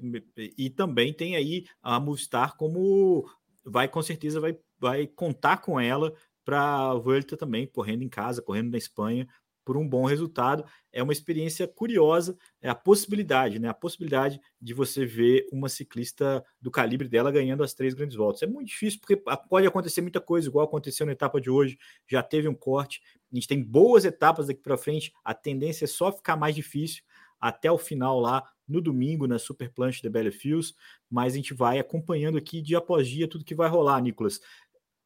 e 0.58 0.70
também 0.70 1.12
tem 1.12 1.36
aí 1.36 1.66
a 1.82 2.00
Movistar 2.00 2.56
como 2.58 3.26
vai 3.66 3.88
com 3.88 4.02
certeza 4.04 4.40
vai, 4.40 4.56
vai 4.78 5.08
contar 5.08 5.58
com 5.58 5.80
ela 5.80 6.14
para 6.46 6.92
a 6.92 6.94
Volta 6.94 7.38
também, 7.38 7.66
correndo 7.66 8.04
em 8.04 8.10
casa, 8.10 8.42
correndo 8.42 8.72
na 8.72 8.78
Espanha, 8.78 9.28
por 9.64 9.78
um 9.78 9.88
bom 9.88 10.06
resultado. 10.06 10.66
É 10.92 11.02
uma 11.02 11.14
experiência 11.14 11.68
curiosa, 11.68 12.38
é 12.62 12.70
a 12.70 12.76
possibilidade, 12.76 13.60
né? 13.60 13.70
A 13.70 13.74
possibilidade 13.74 14.40
de 14.62 14.74
você 14.74 15.06
ver 15.06 15.48
uma 15.52 15.70
ciclista 15.70 16.44
do 16.62 16.70
calibre 16.70 17.08
dela 17.08 17.32
ganhando 17.32 17.64
as 17.64 17.74
três 17.74 17.94
grandes 17.94 18.16
voltas. 18.16 18.44
É 18.44 18.48
muito 18.48 18.68
difícil, 18.68 19.00
porque 19.00 19.16
pode 19.50 19.68
acontecer 19.68 20.02
muita 20.02 20.22
coisa, 20.22 20.48
igual 20.48 20.66
aconteceu 20.66 21.06
na 21.06 21.12
etapa 21.12 21.40
de 21.40 21.50
hoje, 21.50 21.78
já 22.08 22.22
teve 22.22 22.48
um 22.48 22.56
corte. 22.56 23.02
A 23.32 23.36
gente 23.36 23.48
tem 23.48 23.64
boas 23.64 24.06
etapas 24.06 24.48
daqui 24.48 24.62
para 24.62 24.78
frente, 24.78 25.12
a 25.24 25.34
tendência 25.34 25.86
é 25.86 25.88
só 25.88 26.12
ficar 26.12 26.36
mais 26.36 26.56
difícil 26.56 27.04
até 27.40 27.72
o 27.72 27.78
final 27.78 28.20
lá 28.20 28.44
no 28.66 28.80
domingo 28.80 29.28
na 29.28 29.38
Super 29.38 29.70
Planche 29.74 30.02
de 30.02 30.10
Bellefields, 30.10 30.74
mas 31.10 31.34
a 31.34 31.36
gente 31.36 31.54
vai 31.54 31.78
acompanhando 31.80 32.38
aqui 32.38 32.62
dia 32.62 32.78
após 32.78 33.08
dia 33.08 33.28
tudo 33.28 33.44
que 33.44 33.54
vai 33.54 33.68
rolar, 33.68 34.00
Nicolas. 34.02 34.40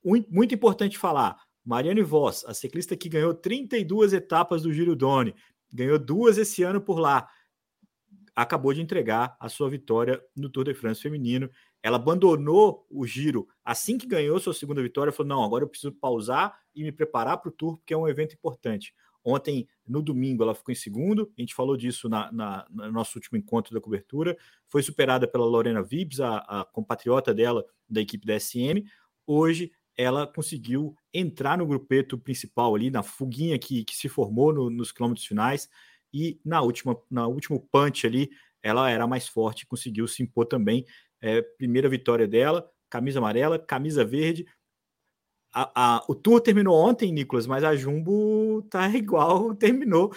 Muito 0.04 0.54
importante 0.54 0.98
falar, 0.98 1.36
Mariane 1.68 2.02
Voss, 2.02 2.46
a 2.46 2.54
ciclista 2.54 2.96
que 2.96 3.10
ganhou 3.10 3.34
32 3.34 4.14
etapas 4.14 4.62
do 4.62 4.72
Giro 4.72 4.96
Doni, 4.96 5.36
ganhou 5.74 6.00
duas 6.00 6.38
esse 6.38 6.64
ano 6.64 6.80
por 6.80 6.98
lá, 6.98 7.28
acabou 8.34 8.74
de 8.74 8.82
entregar 8.82 9.36
a 9.38 9.50
sua 9.50 9.70
vitória 9.70 10.24
no 10.34 10.50
Tour 10.50 10.64
de 10.64 10.74
France 10.74 11.02
feminino. 11.02 11.50
Ela 11.84 11.98
abandonou 11.98 12.88
o 12.90 13.06
giro 13.06 13.50
assim 13.66 13.98
que 13.98 14.08
ganhou 14.08 14.40
sua 14.40 14.54
segunda 14.54 14.82
vitória, 14.82 15.12
falou: 15.12 15.28
"Não, 15.28 15.44
agora 15.44 15.66
eu 15.66 15.68
preciso 15.68 15.92
pausar 15.92 16.58
e 16.74 16.84
me 16.84 16.92
preparar 16.92 17.38
para 17.38 17.50
o 17.50 17.52
Tour, 17.52 17.76
porque 17.78 17.94
é 17.94 17.98
um 17.98 18.08
evento 18.08 18.34
importante". 18.34 18.96
Ontem, 19.22 19.68
no 19.86 20.02
domingo, 20.02 20.44
ela 20.44 20.56
ficou 20.56 20.72
em 20.72 20.76
segundo. 20.76 21.30
A 21.38 21.42
gente 21.42 21.54
falou 21.54 21.76
disso 21.76 22.08
na, 22.08 22.32
na, 22.32 22.66
no 22.70 22.94
nosso 22.94 23.18
último 23.18 23.38
encontro 23.38 23.74
da 23.74 23.82
cobertura. 23.82 24.38
Foi 24.68 24.82
superada 24.82 25.28
pela 25.28 25.44
Lorena 25.44 25.84
Vibbs, 25.84 26.22
a, 26.22 26.38
a 26.38 26.64
compatriota 26.64 27.34
dela 27.34 27.66
da 27.90 28.00
equipe 28.00 28.26
da 28.26 28.40
SM. 28.40 28.86
Hoje, 29.26 29.70
ela 29.98 30.28
conseguiu 30.28 30.96
entrar 31.14 31.58
no 31.58 31.66
grupeto 31.66 32.18
principal 32.18 32.76
ali, 32.76 32.92
na 32.92 33.04
fuguinha 33.04 33.58
que, 33.58 33.84
que 33.84 33.96
se 33.96 34.08
formou 34.08 34.54
no, 34.54 34.70
nos 34.70 34.92
quilômetros 34.92 35.26
finais. 35.26 35.68
E 36.14 36.40
na 36.46 36.62
última, 36.62 36.96
na 37.10 37.28
último 37.28 37.60
punch 37.72 38.06
ali, 38.06 38.30
ela 38.62 38.90
era 38.90 39.08
mais 39.08 39.28
forte, 39.28 39.66
conseguiu 39.66 40.08
se 40.08 40.24
impor 40.24 40.46
também. 40.46 40.86
É, 41.20 41.42
primeira 41.42 41.90
vitória 41.90 42.28
dela, 42.28 42.70
camisa 42.90 43.20
amarela, 43.20 43.58
camisa 43.58 44.06
verde, 44.06 44.46
a, 45.54 45.72
a, 45.98 46.06
o 46.08 46.14
tour 46.14 46.40
terminou 46.40 46.76
ontem, 46.76 47.12
Nicolas, 47.12 47.48
mas 47.48 47.64
a 47.64 47.76
Jumbo 47.76 48.62
tá 48.70 48.88
igual, 48.96 49.56
terminou. 49.56 50.14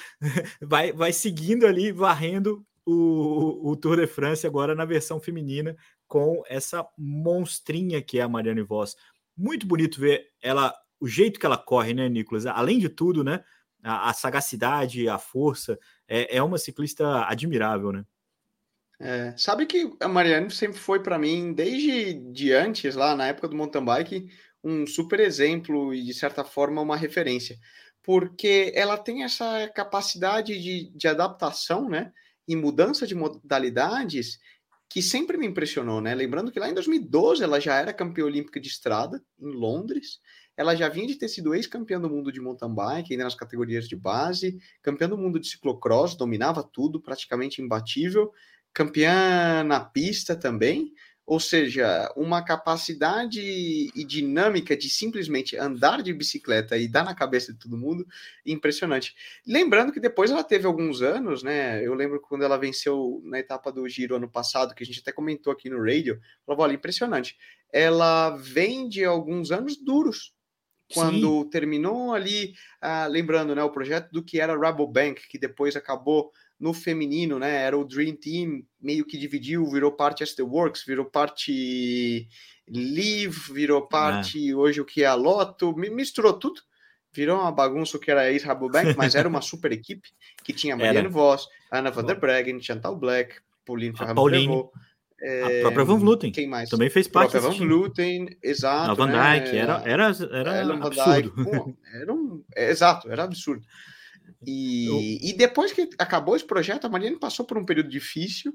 Vai, 0.61 0.93
vai 0.93 1.12
seguindo 1.12 1.66
ali, 1.66 1.93
varrendo 1.93 2.62
o, 2.85 3.71
o 3.71 3.77
Tour 3.77 3.97
de 3.97 4.07
France 4.07 4.47
agora 4.47 4.75
na 4.75 4.85
versão 4.85 5.21
feminina, 5.21 5.77
com 6.07 6.43
essa 6.47 6.87
monstrinha 6.99 8.03
que 8.03 8.19
é 8.19 8.23
a 8.23 8.29
Marianne 8.29 8.62
Voss. 8.62 8.97
Muito 9.40 9.66
bonito 9.66 9.98
ver 9.98 10.29
ela, 10.42 10.74
o 11.00 11.09
jeito 11.09 11.40
que 11.40 11.46
ela 11.46 11.57
corre, 11.57 11.94
né, 11.94 12.11
Nicolas? 12.11 12.44
Além 12.44 12.79
de 12.79 12.90
tudo, 12.90 13.24
né? 13.24 13.42
A, 13.83 14.11
a 14.11 14.12
sagacidade, 14.12 15.09
a 15.09 15.16
força, 15.16 15.79
é, 16.07 16.37
é 16.37 16.42
uma 16.42 16.59
ciclista 16.59 17.24
admirável, 17.24 17.90
né? 17.90 18.05
É, 19.00 19.35
sabe 19.38 19.64
que 19.64 19.90
a 19.98 20.07
Marianne 20.07 20.50
sempre 20.50 20.79
foi 20.79 21.03
para 21.03 21.18
mim, 21.18 21.55
desde 21.55 22.12
de 22.33 22.53
antes, 22.53 22.94
lá 22.94 23.16
na 23.16 23.29
época 23.29 23.48
do 23.48 23.57
mountain 23.57 23.83
bike, 23.83 24.29
um 24.62 24.87
super 24.87 25.18
exemplo 25.20 25.94
e, 25.94 26.05
de 26.05 26.12
certa 26.12 26.44
forma, 26.44 26.83
uma 26.83 26.98
referência, 26.98 27.59
porque 28.03 28.70
ela 28.74 28.98
tem 28.98 29.24
essa 29.24 29.66
capacidade 29.74 30.59
de, 30.61 30.90
de 30.94 31.09
adaptação, 31.09 31.88
né? 31.88 32.12
E 32.46 32.55
mudança 32.55 33.07
de 33.07 33.14
modalidades 33.14 34.38
que 34.90 35.00
sempre 35.00 35.38
me 35.38 35.46
impressionou, 35.46 36.00
né? 36.00 36.12
Lembrando 36.16 36.50
que 36.50 36.59
lá 36.59 36.68
em 36.68 36.74
2012 36.74 37.44
ela 37.44 37.61
já 37.61 37.76
era 37.76 37.92
campeã 37.92 38.24
olímpica 38.24 38.59
de 38.61 38.68
estrada 38.68 39.22
em 39.38 39.53
Londres, 39.53 40.18
ela 40.57 40.74
já 40.74 40.88
vinha 40.88 41.07
de 41.07 41.14
ter 41.14 41.29
sido 41.29 41.55
ex-campeã 41.55 42.00
do 42.00 42.11
mundo 42.11 42.33
de 42.33 42.40
mountain 42.40 42.74
bike, 42.74 43.12
ainda 43.12 43.24
nas 43.24 43.37
categorias 43.37 43.88
de 43.88 43.94
base, 43.94 44.59
campeã 44.83 45.09
do 45.09 45.16
mundo 45.16 45.38
de 45.38 45.46
ciclocross, 45.46 46.16
dominava 46.16 46.62
tudo, 46.62 47.00
praticamente 47.00 47.62
imbatível, 47.62 48.33
campeã 48.74 49.62
na 49.62 49.79
pista 49.79 50.35
também, 50.35 50.92
ou 51.31 51.38
seja, 51.38 52.12
uma 52.16 52.45
capacidade 52.45 53.40
e 53.40 54.05
dinâmica 54.05 54.77
de 54.77 54.90
simplesmente 54.90 55.57
andar 55.57 56.03
de 56.03 56.12
bicicleta 56.12 56.77
e 56.77 56.88
dar 56.88 57.05
na 57.05 57.14
cabeça 57.14 57.53
de 57.53 57.59
todo 57.61 57.79
mundo 57.79 58.05
impressionante. 58.45 59.14
Lembrando 59.47 59.93
que 59.93 60.01
depois 60.01 60.33
ela 60.33 60.43
teve 60.43 60.66
alguns 60.66 61.03
anos, 61.03 61.45
né? 61.45 61.87
Eu 61.87 61.95
lembro 61.95 62.21
quando 62.21 62.43
ela 62.43 62.59
venceu 62.59 63.23
na 63.23 63.38
etapa 63.38 63.71
do 63.71 63.88
Giro 63.88 64.16
ano 64.16 64.29
passado, 64.29 64.75
que 64.75 64.83
a 64.83 64.87
gente 64.87 64.99
até 64.99 65.12
comentou 65.12 65.53
aqui 65.53 65.71
no 65.71 65.81
radio, 65.81 66.21
falou, 66.45 66.62
olha, 66.62 66.75
impressionante. 66.75 67.37
Ela 67.73 68.31
vem 68.31 68.88
de 68.88 69.05
alguns 69.05 69.53
anos 69.53 69.77
duros, 69.77 70.35
quando 70.93 71.45
Sim. 71.45 71.51
terminou 71.51 72.12
ali, 72.12 72.55
ah, 72.81 73.07
lembrando, 73.07 73.55
né, 73.55 73.62
o 73.62 73.71
projeto 73.71 74.11
do 74.11 74.25
que 74.25 74.40
era 74.40 74.59
Rabobank, 74.59 75.29
que 75.29 75.38
depois 75.38 75.77
acabou 75.77 76.33
no 76.61 76.75
feminino, 76.75 77.38
né? 77.38 77.62
Era 77.62 77.79
o 77.79 77.85
Dream 77.85 78.14
Team, 78.14 78.62
meio 78.81 79.07
que 79.07 79.16
dividiu, 79.16 79.66
virou 79.70 79.90
parte 79.90 80.23
As 80.23 80.35
The 80.35 80.42
Works, 80.42 80.85
virou 80.87 81.07
parte 81.07 82.29
Live, 82.68 83.53
virou 83.53 83.88
parte 83.88 84.51
é. 84.51 84.55
hoje 84.55 84.81
o 84.81 84.85
que 84.85 85.03
é 85.03 85.07
a 85.07 85.14
Loto, 85.14 85.75
misturou 85.75 86.35
tudo. 86.35 86.61
Virou 87.12 87.40
uma 87.40 87.51
bagunça 87.51 87.96
o 87.96 88.01
que 88.01 88.11
era 88.11 88.31
ex 88.31 88.44
Rabobank, 88.44 88.94
mas 88.96 89.14
era 89.14 89.29
uma 89.29 89.40
super 89.40 89.73
equipe 89.73 90.09
que 90.44 90.53
tinha 90.53 90.77
Marianne 90.77 91.09
Voss, 91.09 91.49
Anna 91.73 91.90
van 91.90 92.05
der 92.05 92.20
Breggen, 92.20 92.62
Chantal 92.62 92.96
Black, 92.96 93.37
Pauline 93.64 93.96
Ferrand 93.96 94.14
é, 95.23 95.59
a 95.59 95.61
própria 95.62 95.85
Van 95.85 95.99
Vluten. 95.99 96.33
Quem 96.33 96.46
mais? 96.46 96.70
Também 96.70 96.88
fez 96.88 97.07
parte. 97.07 97.37
A 97.37 97.40
própria 97.40 97.59
Van 97.59 97.66
Vluten, 97.66 98.38
exato. 98.42 98.90
A 98.90 98.94
Van 98.94 99.07
né? 99.09 99.40
Dyke, 99.40 99.57
era, 99.57 99.83
era, 99.85 100.05
era 100.31 100.75
absurdo. 100.75 101.44
Pô, 101.44 101.75
era 101.92 102.12
um, 102.12 102.42
é, 102.57 102.70
exato, 102.70 103.11
era 103.11 103.25
absurdo. 103.25 103.62
E, 104.47 104.87
eu... 104.87 105.29
e 105.31 105.33
depois 105.33 105.73
que 105.73 105.90
acabou 105.99 106.37
esse 106.37 106.45
projeto, 106.45 106.87
a 106.87 106.88
Mariane 106.88 107.19
passou 107.19 107.45
por 107.45 107.59
um 107.59 107.64
período 107.64 107.88
difícil 107.88 108.53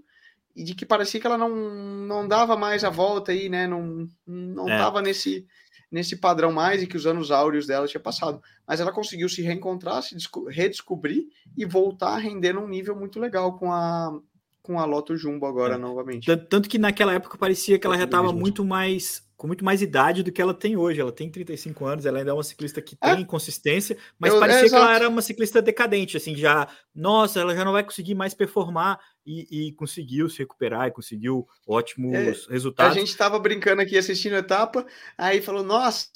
e 0.55 0.63
de 0.63 0.73
que 0.73 0.85
parecia 0.85 1.19
que 1.19 1.27
ela 1.27 1.37
não, 1.37 1.49
não 1.49 2.27
dava 2.27 2.55
mais 2.55 2.83
a 2.83 2.89
volta 2.89 3.31
aí, 3.31 3.49
né? 3.49 3.67
Não, 3.67 4.07
não 4.25 4.69
é. 4.69 4.77
tava 4.77 5.01
nesse, 5.01 5.45
nesse 5.91 6.15
padrão 6.15 6.51
mais 6.51 6.81
e 6.81 6.87
que 6.87 6.95
os 6.95 7.05
anos 7.05 7.29
áureos 7.29 7.67
dela 7.67 7.87
tinha 7.87 7.99
passado. 7.99 8.41
Mas 8.65 8.79
ela 8.79 8.91
conseguiu 8.91 9.27
se 9.27 9.41
reencontrar, 9.41 10.01
se 10.01 10.15
redescobrir 10.49 11.25
e 11.57 11.65
voltar 11.65 12.13
a 12.15 12.19
render 12.19 12.53
num 12.53 12.67
nível 12.67 12.95
muito 12.95 13.19
legal 13.19 13.57
com 13.57 13.71
a, 13.71 14.17
com 14.65 14.79
a 14.79 14.85
Loto 14.85 15.15
Jumbo 15.15 15.45
agora 15.45 15.75
é. 15.75 15.77
novamente. 15.77 16.35
Tanto 16.49 16.67
que 16.67 16.79
naquela 16.79 17.13
época 17.13 17.37
parecia 17.37 17.77
que 17.77 17.85
ela 17.85 17.97
já 17.97 18.05
estava 18.05 18.33
muito 18.33 18.65
mais 18.65 19.23
com 19.37 19.47
muito 19.47 19.65
mais 19.65 19.81
idade 19.81 20.23
do 20.23 20.31
que 20.31 20.41
ela 20.41 20.53
tem 20.53 20.77
hoje. 20.77 21.01
Ela 21.01 21.11
tem 21.11 21.29
35 21.29 21.85
anos, 21.85 22.05
ela 22.05 22.19
ainda 22.19 22.31
é 22.31 22.33
uma 22.33 22.41
ciclista 22.41 22.81
que 22.81 22.97
é. 23.01 23.15
tem 23.15 23.25
consistência, 23.25 23.97
mas 24.17 24.33
Eu, 24.33 24.39
parecia 24.39 24.65
é, 24.65 24.69
que 24.69 24.75
ela 24.75 24.95
era 24.95 25.09
uma 25.09 25.21
ciclista 25.21 25.61
decadente, 25.61 26.15
assim, 26.15 26.35
já, 26.35 26.67
nossa, 26.95 27.41
ela 27.41 27.53
já 27.53 27.65
não 27.65 27.73
vai 27.73 27.83
conseguir 27.83 28.15
mais 28.15 28.33
performar 28.33 28.97
e, 29.25 29.67
e 29.67 29.71
conseguiu 29.73 30.29
se 30.29 30.39
recuperar 30.39 30.87
e 30.87 30.91
conseguiu 30.91 31.45
ótimos 31.67 32.15
é, 32.15 32.33
resultados. 32.49 32.95
A 32.95 32.97
gente 32.97 33.09
estava 33.09 33.37
brincando 33.37 33.81
aqui 33.81 33.97
assistindo 33.97 34.35
a 34.35 34.39
etapa, 34.39 34.85
aí 35.17 35.41
falou, 35.41 35.63
nossa, 35.63 36.09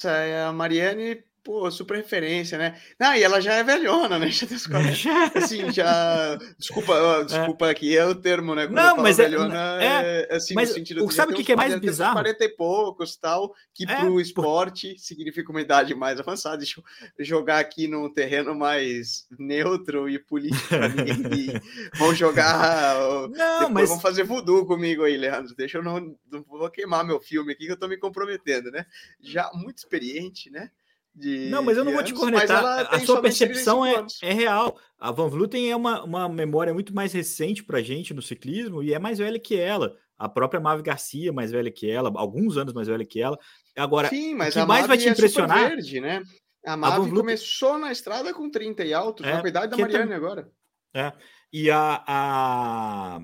a 0.48 0.52
Mariane 0.52 1.22
pô, 1.42 1.70
super 1.70 1.96
referência, 1.96 2.58
né? 2.58 2.80
Ah, 2.98 3.18
e 3.18 3.22
ela 3.22 3.40
já 3.40 3.54
é 3.54 3.64
velhona, 3.64 4.18
né? 4.18 4.30
Já 4.40 4.46
tem 4.46 4.56
os 4.56 4.66
40, 4.66 5.38
assim, 5.38 5.70
já. 5.72 6.38
Desculpa, 6.58 6.94
é. 6.94 7.24
desculpa 7.24 7.66
é. 7.66 7.70
aqui, 7.70 7.96
é 7.96 8.06
o 8.06 8.14
termo, 8.14 8.54
né? 8.54 8.66
Quando 8.66 8.76
não, 8.76 8.96
mas 8.96 9.18
é, 9.18 9.24
velhona, 9.24 9.82
é, 9.82 10.28
é, 10.30 10.36
assim, 10.36 10.54
mas 10.54 10.70
no 10.70 10.74
sentido 10.76 11.06
de 11.06 11.14
sabe 11.14 11.32
o 11.32 11.36
que, 11.36 11.44
que 11.44 11.52
é 11.52 11.56
mais 11.56 11.78
bizarro? 11.78 12.14
40 12.14 12.44
e 12.44 12.48
poucos, 12.48 13.16
tal, 13.16 13.54
que 13.74 13.84
é, 13.84 13.96
pro 13.96 14.20
esporte 14.20 14.94
por... 14.94 14.98
significa 14.98 15.50
uma 15.50 15.60
idade 15.60 15.94
mais 15.94 16.18
avançada. 16.18 16.58
Deixa 16.58 16.80
eu 17.18 17.24
jogar 17.24 17.58
aqui 17.58 17.86
num 17.86 18.12
terreno 18.12 18.54
mais 18.54 19.26
neutro 19.38 20.08
e 20.08 20.18
político 20.18 20.74
ninguém. 20.96 21.60
Vão 21.98 22.14
jogar. 22.14 22.96
Não, 23.30 23.68
mas 23.68 23.88
vão 23.88 24.00
fazer 24.00 24.24
voodoo 24.24 24.66
comigo 24.66 25.04
aí, 25.04 25.16
Leandro. 25.16 25.54
Deixa 25.54 25.78
eu 25.78 25.82
não, 25.82 26.16
não 26.30 26.42
vou 26.42 26.70
queimar 26.70 27.04
meu 27.04 27.20
filme 27.20 27.52
aqui 27.52 27.66
que 27.66 27.72
eu 27.72 27.78
tô 27.78 27.88
me 27.88 27.96
comprometendo, 27.96 28.70
né? 28.70 28.86
Já 29.20 29.50
muito 29.54 29.78
experiente, 29.78 30.50
né? 30.50 30.70
De, 31.14 31.48
não, 31.50 31.62
mas 31.62 31.76
eu 31.76 31.84
não 31.84 31.92
vou 31.92 32.02
te 32.02 32.14
cornetar. 32.14 32.94
A 32.94 33.00
sua 33.00 33.20
percepção 33.20 33.84
é, 33.84 34.06
é 34.22 34.32
real. 34.32 34.78
A 34.98 35.10
Van 35.10 35.28
Vluten 35.28 35.70
é 35.70 35.74
uma, 35.74 36.04
uma 36.04 36.28
memória 36.28 36.72
muito 36.72 36.94
mais 36.94 37.12
recente 37.12 37.64
para 37.64 37.82
gente 37.82 38.14
no 38.14 38.22
ciclismo 38.22 38.82
e 38.82 38.94
é 38.94 38.98
mais 38.98 39.18
velha 39.18 39.38
que 39.38 39.58
ela. 39.58 39.96
A 40.18 40.28
própria 40.28 40.60
Mave 40.60 40.82
Garcia, 40.82 41.32
mais 41.32 41.50
velha 41.50 41.70
que 41.70 41.90
ela, 41.90 42.12
alguns 42.14 42.56
anos 42.56 42.74
mais 42.74 42.86
velha 42.86 43.04
que 43.04 43.20
ela. 43.20 43.38
Agora, 43.76 44.08
Sim, 44.08 44.34
mas 44.34 44.54
o 44.54 44.60
que 44.60 44.66
mais 44.66 44.86
vai 44.86 44.98
te 44.98 45.08
é 45.08 45.12
impressionar. 45.12 45.70
Verde, 45.70 46.00
né? 46.00 46.22
A 46.64 46.76
Mave 46.76 47.10
a 47.10 47.14
começou 47.14 47.78
na 47.78 47.90
estrada 47.90 48.32
com 48.34 48.50
30 48.50 48.84
e 48.84 48.92
alto, 48.92 49.24
é, 49.24 49.40
com 49.40 49.46
a 49.46 49.48
idade 49.48 49.70
da 49.70 49.78
Mariane 49.78 50.12
agora. 50.12 50.50
É. 50.94 51.12
E 51.52 51.70
a, 51.70 52.04
a, 52.06 53.20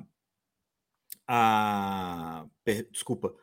a. 1.28 2.46
Desculpa 2.90 3.34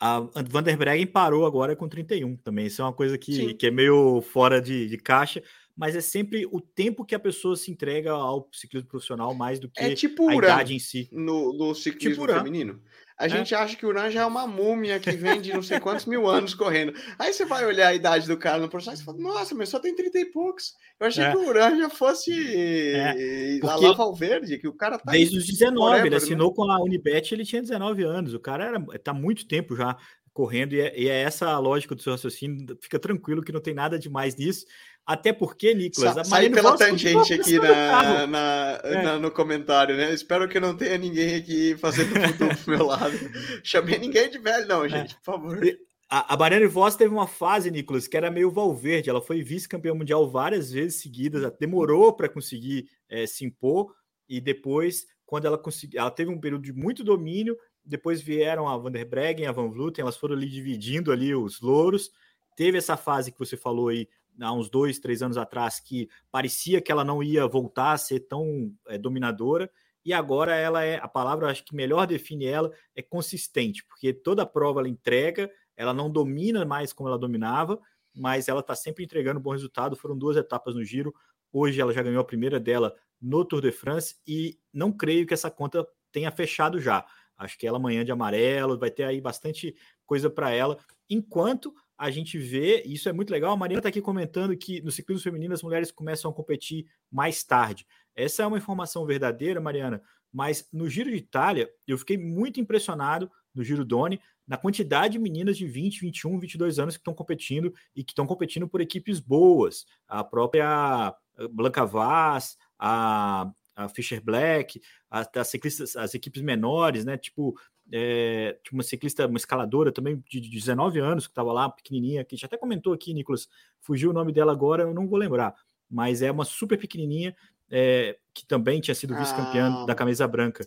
a 0.00 0.20
Van 0.48 0.62
der 0.62 0.78
Breggen 0.78 1.06
parou 1.06 1.44
agora 1.44 1.76
com 1.76 1.86
31 1.86 2.36
também. 2.36 2.66
Isso 2.66 2.80
é 2.80 2.84
uma 2.84 2.92
coisa 2.92 3.18
que, 3.18 3.52
que 3.54 3.66
é 3.66 3.70
meio 3.70 4.22
fora 4.22 4.60
de, 4.60 4.86
de, 4.86 4.96
caixa, 4.96 5.42
mas 5.80 5.96
é 5.96 6.02
sempre 6.02 6.46
o 6.52 6.60
tempo 6.60 7.06
que 7.06 7.14
a 7.14 7.18
pessoa 7.18 7.56
se 7.56 7.70
entrega 7.70 8.12
ao 8.12 8.46
ciclismo 8.52 8.86
profissional 8.86 9.32
mais 9.32 9.58
do 9.58 9.66
que 9.66 9.82
é 9.82 9.94
tipo 9.94 10.28
a 10.28 10.34
idade 10.34 10.74
em 10.74 10.78
si. 10.78 11.08
No, 11.10 11.54
no 11.54 11.74
ciclismo 11.74 12.26
tipo 12.26 12.38
feminino. 12.38 12.82
A 13.16 13.24
é. 13.24 13.28
gente 13.30 13.54
acha 13.54 13.74
que 13.74 13.86
o 13.86 13.88
Uran 13.88 14.10
já 14.10 14.20
é 14.20 14.26
uma 14.26 14.46
múmia 14.46 15.00
que 15.00 15.10
vem 15.12 15.40
de 15.40 15.54
não 15.54 15.62
sei 15.62 15.80
quantos 15.80 16.04
mil 16.04 16.28
anos 16.28 16.52
correndo. 16.52 16.92
Aí 17.18 17.32
você 17.32 17.46
vai 17.46 17.64
olhar 17.64 17.88
a 17.88 17.94
idade 17.94 18.26
do 18.26 18.36
cara 18.36 18.58
no 18.58 18.68
processo 18.68 19.00
e 19.00 19.04
fala, 19.06 19.16
nossa, 19.16 19.54
mas 19.54 19.70
só 19.70 19.78
tem 19.78 19.96
30 19.96 20.18
e 20.18 20.26
poucos. 20.26 20.74
Eu 20.98 21.06
achei 21.06 21.24
é. 21.24 21.30
que 21.30 21.38
o 21.38 21.48
Uran 21.48 21.78
já 21.78 21.88
fosse 21.88 22.30
é. 22.54 23.58
a 23.62 23.76
Lava 23.76 24.12
Verde, 24.12 24.58
que 24.58 24.68
o 24.68 24.74
cara 24.74 24.98
tá. 24.98 25.12
Desde 25.12 25.38
os 25.38 25.46
19, 25.46 25.78
forever, 25.78 26.00
ele 26.00 26.10
né? 26.10 26.16
assinou 26.16 26.50
né? 26.50 26.56
com 26.56 26.70
a 26.70 26.78
Unibet, 26.82 27.32
ele 27.32 27.46
tinha 27.46 27.62
19 27.62 28.02
anos. 28.02 28.34
O 28.34 28.40
cara 28.40 28.66
era, 28.66 28.98
tá 28.98 29.14
muito 29.14 29.48
tempo 29.48 29.74
já 29.74 29.96
correndo, 30.32 30.74
e 30.74 30.80
é, 30.80 30.98
e 30.98 31.08
é 31.08 31.22
essa 31.22 31.50
a 31.50 31.58
lógica 31.58 31.94
do 31.94 32.02
seu 32.02 32.12
raciocínio. 32.12 32.76
Fica 32.80 32.98
tranquilo 32.98 33.42
que 33.42 33.52
não 33.52 33.60
tem 33.60 33.74
nada 33.74 33.98
demais 33.98 34.36
nisso. 34.36 34.64
Até 35.06 35.32
porque, 35.32 35.74
Nicolas, 35.74 36.14
Sa 36.14 36.20
a 36.20 36.24
Sai 36.24 36.50
pela 36.50 36.76
tangente 36.76 37.34
aqui 37.34 37.58
na, 37.58 38.26
na, 38.26 38.80
é. 38.84 39.02
na, 39.02 39.18
no 39.18 39.30
comentário, 39.30 39.96
né? 39.96 40.12
Espero 40.14 40.48
que 40.48 40.60
não 40.60 40.76
tenha 40.76 40.96
ninguém 40.96 41.34
aqui 41.34 41.76
fazendo 41.76 42.12
tudo 42.38 42.56
pro 42.64 42.76
meu 42.76 42.86
lado. 42.86 43.18
Chamei 43.64 43.98
ninguém 43.98 44.30
de 44.30 44.38
velho, 44.38 44.68
não, 44.68 44.84
é. 44.84 44.88
gente, 44.88 45.14
é. 45.14 45.16
por 45.16 45.24
favor. 45.24 45.60
A, 46.08 46.34
a 46.34 46.36
Mariana 46.36 46.68
Voss 46.68 46.96
teve 46.96 47.12
uma 47.12 47.26
fase, 47.26 47.70
Nicolas, 47.70 48.06
que 48.06 48.16
era 48.16 48.30
meio 48.30 48.50
Valverde. 48.50 49.10
Ela 49.10 49.20
foi 49.20 49.42
vice-campeã 49.42 49.94
mundial 49.94 50.28
várias 50.28 50.72
vezes 50.72 51.00
seguidas, 51.00 51.50
demorou 51.58 52.12
para 52.12 52.28
conseguir 52.28 52.88
é, 53.08 53.26
se 53.26 53.44
impor, 53.44 53.94
e 54.28 54.40
depois, 54.40 55.06
quando 55.26 55.46
ela 55.46 55.58
conseguiu, 55.58 56.00
ela 56.00 56.10
teve 56.10 56.30
um 56.30 56.38
período 56.38 56.62
de 56.62 56.72
muito 56.72 57.02
domínio. 57.02 57.56
Depois 57.84 58.20
vieram 58.20 58.68
a 58.68 58.76
Van 58.76 58.92
der 58.92 59.04
Breggen, 59.04 59.46
a 59.46 59.52
Van 59.52 59.68
Vluten, 59.68 60.02
elas 60.02 60.16
foram 60.16 60.36
ali 60.36 60.48
dividindo 60.48 61.10
ali 61.10 61.34
os 61.34 61.60
louros. 61.60 62.10
Teve 62.56 62.78
essa 62.78 62.96
fase 62.96 63.32
que 63.32 63.38
você 63.38 63.56
falou 63.56 63.88
aí 63.88 64.06
há 64.40 64.52
uns 64.52 64.70
dois, 64.70 64.98
três 64.98 65.22
anos 65.22 65.36
atrás, 65.36 65.80
que 65.80 66.08
parecia 66.30 66.80
que 66.80 66.90
ela 66.90 67.04
não 67.04 67.22
ia 67.22 67.46
voltar 67.46 67.92
a 67.92 67.98
ser 67.98 68.20
tão 68.20 68.74
é, 68.88 68.96
dominadora, 68.96 69.70
e 70.04 70.12
agora 70.12 70.54
ela 70.54 70.82
é, 70.82 70.96
a 70.96 71.08
palavra 71.08 71.50
acho 71.50 71.64
que 71.64 71.74
melhor 71.74 72.06
define 72.06 72.46
ela, 72.46 72.72
é 72.94 73.02
consistente, 73.02 73.84
porque 73.84 74.12
toda 74.12 74.46
prova 74.46 74.80
ela 74.80 74.88
entrega, 74.88 75.50
ela 75.76 75.92
não 75.92 76.10
domina 76.10 76.64
mais 76.64 76.92
como 76.92 77.08
ela 77.08 77.18
dominava, 77.18 77.78
mas 78.14 78.48
ela 78.48 78.60
está 78.60 78.74
sempre 78.74 79.04
entregando 79.04 79.40
bom 79.40 79.52
resultado. 79.52 79.96
Foram 79.96 80.16
duas 80.16 80.36
etapas 80.36 80.74
no 80.74 80.84
giro. 80.84 81.14
Hoje 81.52 81.80
ela 81.80 81.92
já 81.92 82.02
ganhou 82.02 82.20
a 82.20 82.24
primeira 82.24 82.58
dela 82.58 82.94
no 83.20 83.44
Tour 83.44 83.62
de 83.62 83.72
France 83.72 84.16
e 84.26 84.58
não 84.72 84.92
creio 84.92 85.26
que 85.26 85.34
essa 85.34 85.50
conta 85.50 85.86
tenha 86.10 86.30
fechado 86.30 86.80
já. 86.80 87.04
Acho 87.36 87.58
que 87.58 87.66
ela 87.66 87.78
amanhã 87.78 88.04
de 88.04 88.12
amarelo, 88.12 88.78
vai 88.78 88.90
ter 88.90 89.04
aí 89.04 89.20
bastante 89.20 89.74
coisa 90.04 90.28
para 90.28 90.50
ela. 90.50 90.78
Enquanto 91.08 91.72
a 92.00 92.10
gente 92.10 92.38
vê, 92.38 92.82
isso 92.86 93.10
é 93.10 93.12
muito 93.12 93.30
legal, 93.30 93.52
a 93.52 93.56
Marina 93.58 93.78
está 93.78 93.90
aqui 93.90 94.00
comentando 94.00 94.56
que 94.56 94.80
no 94.80 94.90
ciclismo 94.90 95.22
feminino 95.22 95.52
as 95.52 95.62
mulheres 95.62 95.92
começam 95.92 96.30
a 96.30 96.34
competir 96.34 96.86
mais 97.12 97.44
tarde. 97.44 97.86
Essa 98.16 98.42
é 98.42 98.46
uma 98.46 98.56
informação 98.56 99.04
verdadeira, 99.04 99.60
Mariana, 99.60 100.02
mas 100.32 100.66
no 100.72 100.88
Giro 100.88 101.10
de 101.10 101.16
Itália 101.16 101.70
eu 101.86 101.98
fiquei 101.98 102.16
muito 102.16 102.58
impressionado 102.58 103.30
no 103.54 103.62
Giro 103.62 103.84
Doni 103.84 104.18
na 104.48 104.56
quantidade 104.56 105.12
de 105.12 105.18
meninas 105.18 105.58
de 105.58 105.66
20, 105.66 106.00
21, 106.00 106.38
22 106.38 106.78
anos 106.78 106.96
que 106.96 107.02
estão 107.02 107.12
competindo 107.12 107.70
e 107.94 108.02
que 108.02 108.12
estão 108.12 108.26
competindo 108.26 108.66
por 108.66 108.80
equipes 108.80 109.20
boas. 109.20 109.84
A 110.08 110.24
própria 110.24 111.14
Blanca 111.52 111.84
Vaz, 111.84 112.56
a, 112.78 113.52
a 113.76 113.88
Fischer 113.90 114.24
Black, 114.24 114.80
as, 115.10 115.28
as, 115.36 115.48
ciclistas, 115.48 115.96
as 115.96 116.14
equipes 116.14 116.40
menores, 116.40 117.04
né? 117.04 117.18
Tipo, 117.18 117.54
é, 117.92 118.56
uma 118.72 118.82
ciclista, 118.82 119.26
uma 119.26 119.36
escaladora 119.36 119.92
também 119.92 120.22
de, 120.28 120.40
de 120.40 120.48
19 120.48 120.98
anos 121.00 121.26
que 121.26 121.32
estava 121.32 121.52
lá, 121.52 121.68
pequenininha, 121.68 122.24
que 122.24 122.34
a 122.34 122.36
gente 122.36 122.46
até 122.46 122.56
comentou 122.56 122.92
aqui, 122.92 123.12
Nicolas, 123.12 123.48
fugiu 123.80 124.10
o 124.10 124.12
nome 124.12 124.32
dela 124.32 124.52
agora, 124.52 124.84
eu 124.84 124.94
não 124.94 125.06
vou 125.06 125.18
lembrar, 125.18 125.54
mas 125.90 126.22
é 126.22 126.30
uma 126.30 126.44
super 126.44 126.78
pequenininha 126.78 127.34
é, 127.70 128.16
que 128.34 128.46
também 128.46 128.80
tinha 128.80 128.94
sido 128.94 129.14
vice-campeã 129.14 129.82
ah, 129.82 129.86
da 129.86 129.94
camisa 129.94 130.26
branca. 130.26 130.64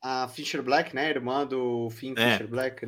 A 0.00 0.26
Fisher 0.28 0.62
Black, 0.62 0.94
né? 0.94 1.10
Irmã 1.10 1.46
do 1.46 1.88
Finn 1.90 2.14
é. 2.16 2.32
Fisher 2.32 2.48
Black. 2.48 2.84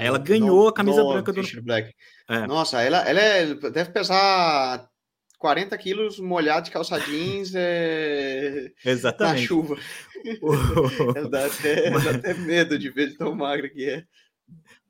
ela 0.00 0.18
ganhou 0.18 0.64
no, 0.64 0.68
a 0.68 0.72
camisa 0.72 1.02
branca 1.02 1.32
do 1.32 1.42
Fisher 1.42 1.62
Black. 1.62 1.94
É. 2.28 2.46
Nossa, 2.46 2.82
ela, 2.82 2.98
ela 3.08 3.20
é, 3.20 3.54
deve 3.54 3.90
pesar 3.90 4.88
40 5.38 5.78
quilos 5.78 6.18
molhado 6.18 6.66
de 6.66 6.70
calça 6.70 6.98
jeans 6.98 7.52
é... 7.54 8.72
Exatamente. 8.84 9.40
na 9.40 9.46
chuva. 9.46 9.78
dá, 11.30 11.46
até, 11.46 11.90
dá 11.90 12.10
até 12.16 12.34
medo 12.34 12.78
de 12.78 12.90
ver 12.90 13.08
de 13.08 13.16
tão 13.16 13.34
magra 13.34 13.68
que 13.68 13.88
é. 13.88 14.04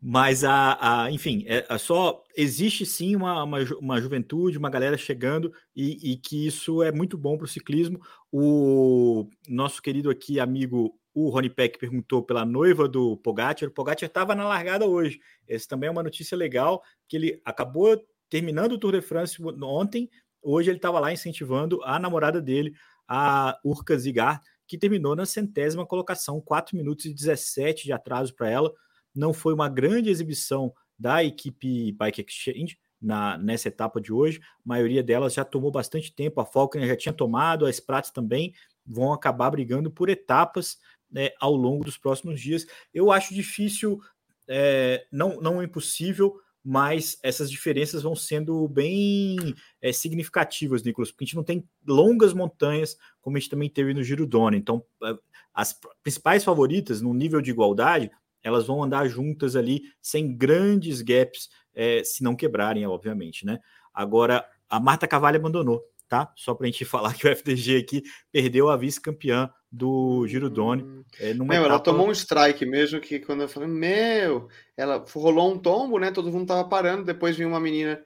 Mas 0.01 0.45
a, 0.45 1.05
a 1.05 1.11
enfim, 1.11 1.45
é, 1.49 1.67
é, 1.69 1.79
só 1.79 2.23
existe 2.37 2.87
sim 2.87 3.17
uma, 3.17 3.43
uma, 3.43 3.59
uma, 3.81 4.01
juventude, 4.01 4.57
uma 4.57 4.71
galera 4.71 4.97
chegando 4.97 5.53
e, 5.75 6.13
e 6.13 6.17
que 6.17 6.47
isso 6.47 6.83
é 6.83 6.93
muito 6.93 7.19
bom 7.19 7.37
para 7.37 7.47
o 7.47 7.49
ciclismo. 7.49 8.01
O 8.33 9.29
nosso 9.49 9.83
querido 9.83 10.09
aqui 10.09 10.39
amigo 10.39 10.99
o 11.13 11.31
Rony 11.31 11.51
Peck 11.51 11.79
perguntou 11.81 12.23
pela 12.23 12.45
noiva 12.45 12.87
do 12.87 13.17
Pogacar. 13.17 13.69
O 13.69 13.73
Pogacar 13.73 14.07
estava 14.07 14.37
na 14.37 14.47
largada 14.47 14.87
hoje. 14.87 15.19
Essa 15.49 15.67
também 15.67 15.89
é 15.89 15.91
uma 15.91 16.03
notícia 16.03 16.37
legal 16.37 16.81
que 17.09 17.17
ele 17.17 17.43
acabou 17.45 18.01
terminando 18.31 18.73
o 18.73 18.79
Tour 18.79 18.93
de 18.93 19.01
France 19.01 19.37
ontem. 19.43 20.09
Hoje 20.43 20.71
ele 20.71 20.79
estava 20.79 21.01
lá 21.01 21.13
incentivando 21.13 21.83
a 21.85 21.99
namorada 21.99 22.41
dele, 22.41 22.75
a 23.07 23.59
Urca 23.65 23.97
Zigar, 23.99 24.41
que 24.67 24.79
terminou 24.79 25.17
na 25.17 25.25
centésima 25.27 25.87
colocação, 25.87 26.41
4 26.41 26.77
minutos 26.77 27.07
e 27.07 27.15
17 27.15 27.85
de 27.85 27.93
atraso 27.93 28.35
para 28.35 28.51
ela 28.51 28.73
não 29.19 29.33
foi 29.33 29.53
uma 29.53 29.69
grande 29.69 30.11
exibição 30.11 30.73
da 30.99 31.25
equipe 31.25 31.93
Bike 31.93 32.25
Exchange 32.27 32.79
na, 33.01 33.37
nessa 33.39 33.69
etapa 33.69 34.01
de 34.01 34.13
hoje. 34.13 34.41
A 34.41 34.45
maioria 34.65 35.03
delas 35.03 35.35
já 35.35 35.45
tomou 35.45 35.71
bastante 35.71 36.15
tempo, 36.15 36.41
a 36.41 36.47
Falcon 36.47 36.81
já 36.81 36.97
tinha 36.97 37.13
tomado, 37.13 37.67
as 37.67 37.81
Pratas 37.81 38.11
também 38.11 38.55
vão 38.87 39.13
acabar 39.13 39.51
brigando 39.51 39.91
por 39.91 40.09
etapas 40.09 40.79
né, 41.11 41.31
ao 41.41 41.55
longo 41.55 41.85
dos 41.85 41.99
próximos 41.99 42.41
dias. 42.41 42.67
Eu 42.93 43.11
acho 43.11 43.35
difícil, 43.35 44.01
é, 44.49 45.07
não, 45.11 45.41
não 45.41 45.63
impossível, 45.63 46.41
mas 46.65 47.19
essas 47.23 47.51
diferenças 47.51 48.03
vão 48.03 48.15
sendo 48.15 48.67
bem 48.69 49.37
é, 49.81 49.93
significativas, 49.93 50.83
Nicolas, 50.83 51.11
porque 51.11 51.25
a 51.25 51.27
gente 51.27 51.37
não 51.37 51.45
tem 51.45 51.67
longas 51.87 52.33
montanhas 52.33 52.97
como 53.21 53.37
a 53.37 53.41
gente 53.41 53.51
também 53.51 53.71
teve 53.71 53.95
no 53.95 54.03
Giro 54.03 54.27
Dona. 54.27 54.57
Então, 54.57 54.85
é, 55.05 55.15
as 55.55 55.79
principais 56.03 56.45
favoritas 56.45 57.01
no 57.01 57.15
nível 57.15 57.41
de 57.41 57.51
igualdade 57.51 58.11
elas 58.43 58.67
vão 58.67 58.83
andar 58.83 59.09
juntas 59.09 59.57
ali 59.57 59.83
sem 60.01 60.37
grandes 60.37 61.03
gaps, 61.03 61.49
é, 61.75 62.03
se 62.05 62.23
não 62.23 62.37
quebrarem, 62.37 62.87
obviamente, 62.87 63.45
né? 63.45 63.59
Agora, 63.93 64.45
a 64.69 64.79
Marta 64.79 65.09
Cavalli 65.09 65.37
abandonou, 65.37 65.83
tá? 66.09 66.33
Só 66.37 66.55
para 66.55 66.67
a 66.67 66.71
gente 66.71 66.85
falar 66.87 67.15
que 67.15 67.27
o 67.27 67.31
FDG 67.31 67.77
aqui 67.77 68.03
perdeu 68.33 68.69
a 68.69 68.77
vice-campeã 68.77 69.51
do 69.71 70.27
Giro 70.27 70.49
Doni. 70.49 70.83
Hum. 70.83 71.05
É, 71.21 71.35
meu, 71.35 71.47
etapa... 71.47 71.67
ela 71.67 71.79
tomou 71.79 72.09
um 72.09 72.13
strike 72.13 72.65
mesmo, 72.65 73.01
que 73.01 73.19
quando 73.21 73.43
eu 73.43 73.49
falei, 73.49 73.69
meu, 73.69 74.49
ela 74.77 75.05
rolou 75.15 75.53
um 75.53 75.59
tombo, 75.59 75.99
né? 75.99 76.11
Todo 76.11 76.33
mundo 76.33 76.47
tava 76.49 76.69
parando, 76.69 77.05
depois 77.05 77.37
vinha 77.37 77.49
uma 77.49 77.61
menina 77.61 78.03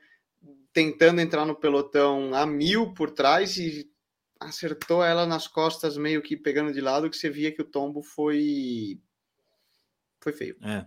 tentando 0.73 1.21
entrar 1.21 1.45
no 1.45 1.55
pelotão 1.55 2.35
a 2.35 2.47
mil 2.47 2.93
por 2.95 3.11
trás 3.11 3.57
e 3.59 3.91
acertou 4.41 5.05
ela 5.05 5.27
nas 5.27 5.47
costas, 5.47 5.97
meio 5.97 6.23
que 6.23 6.37
pegando 6.37 6.73
de 6.73 6.81
lado, 6.81 7.09
que 7.09 7.17
você 7.17 7.31
via 7.31 7.53
que 7.53 7.63
o 7.63 7.71
tombo 7.71 8.03
foi 8.03 8.99
foi 10.21 10.33
feio. 10.33 10.57
É. 10.63 10.87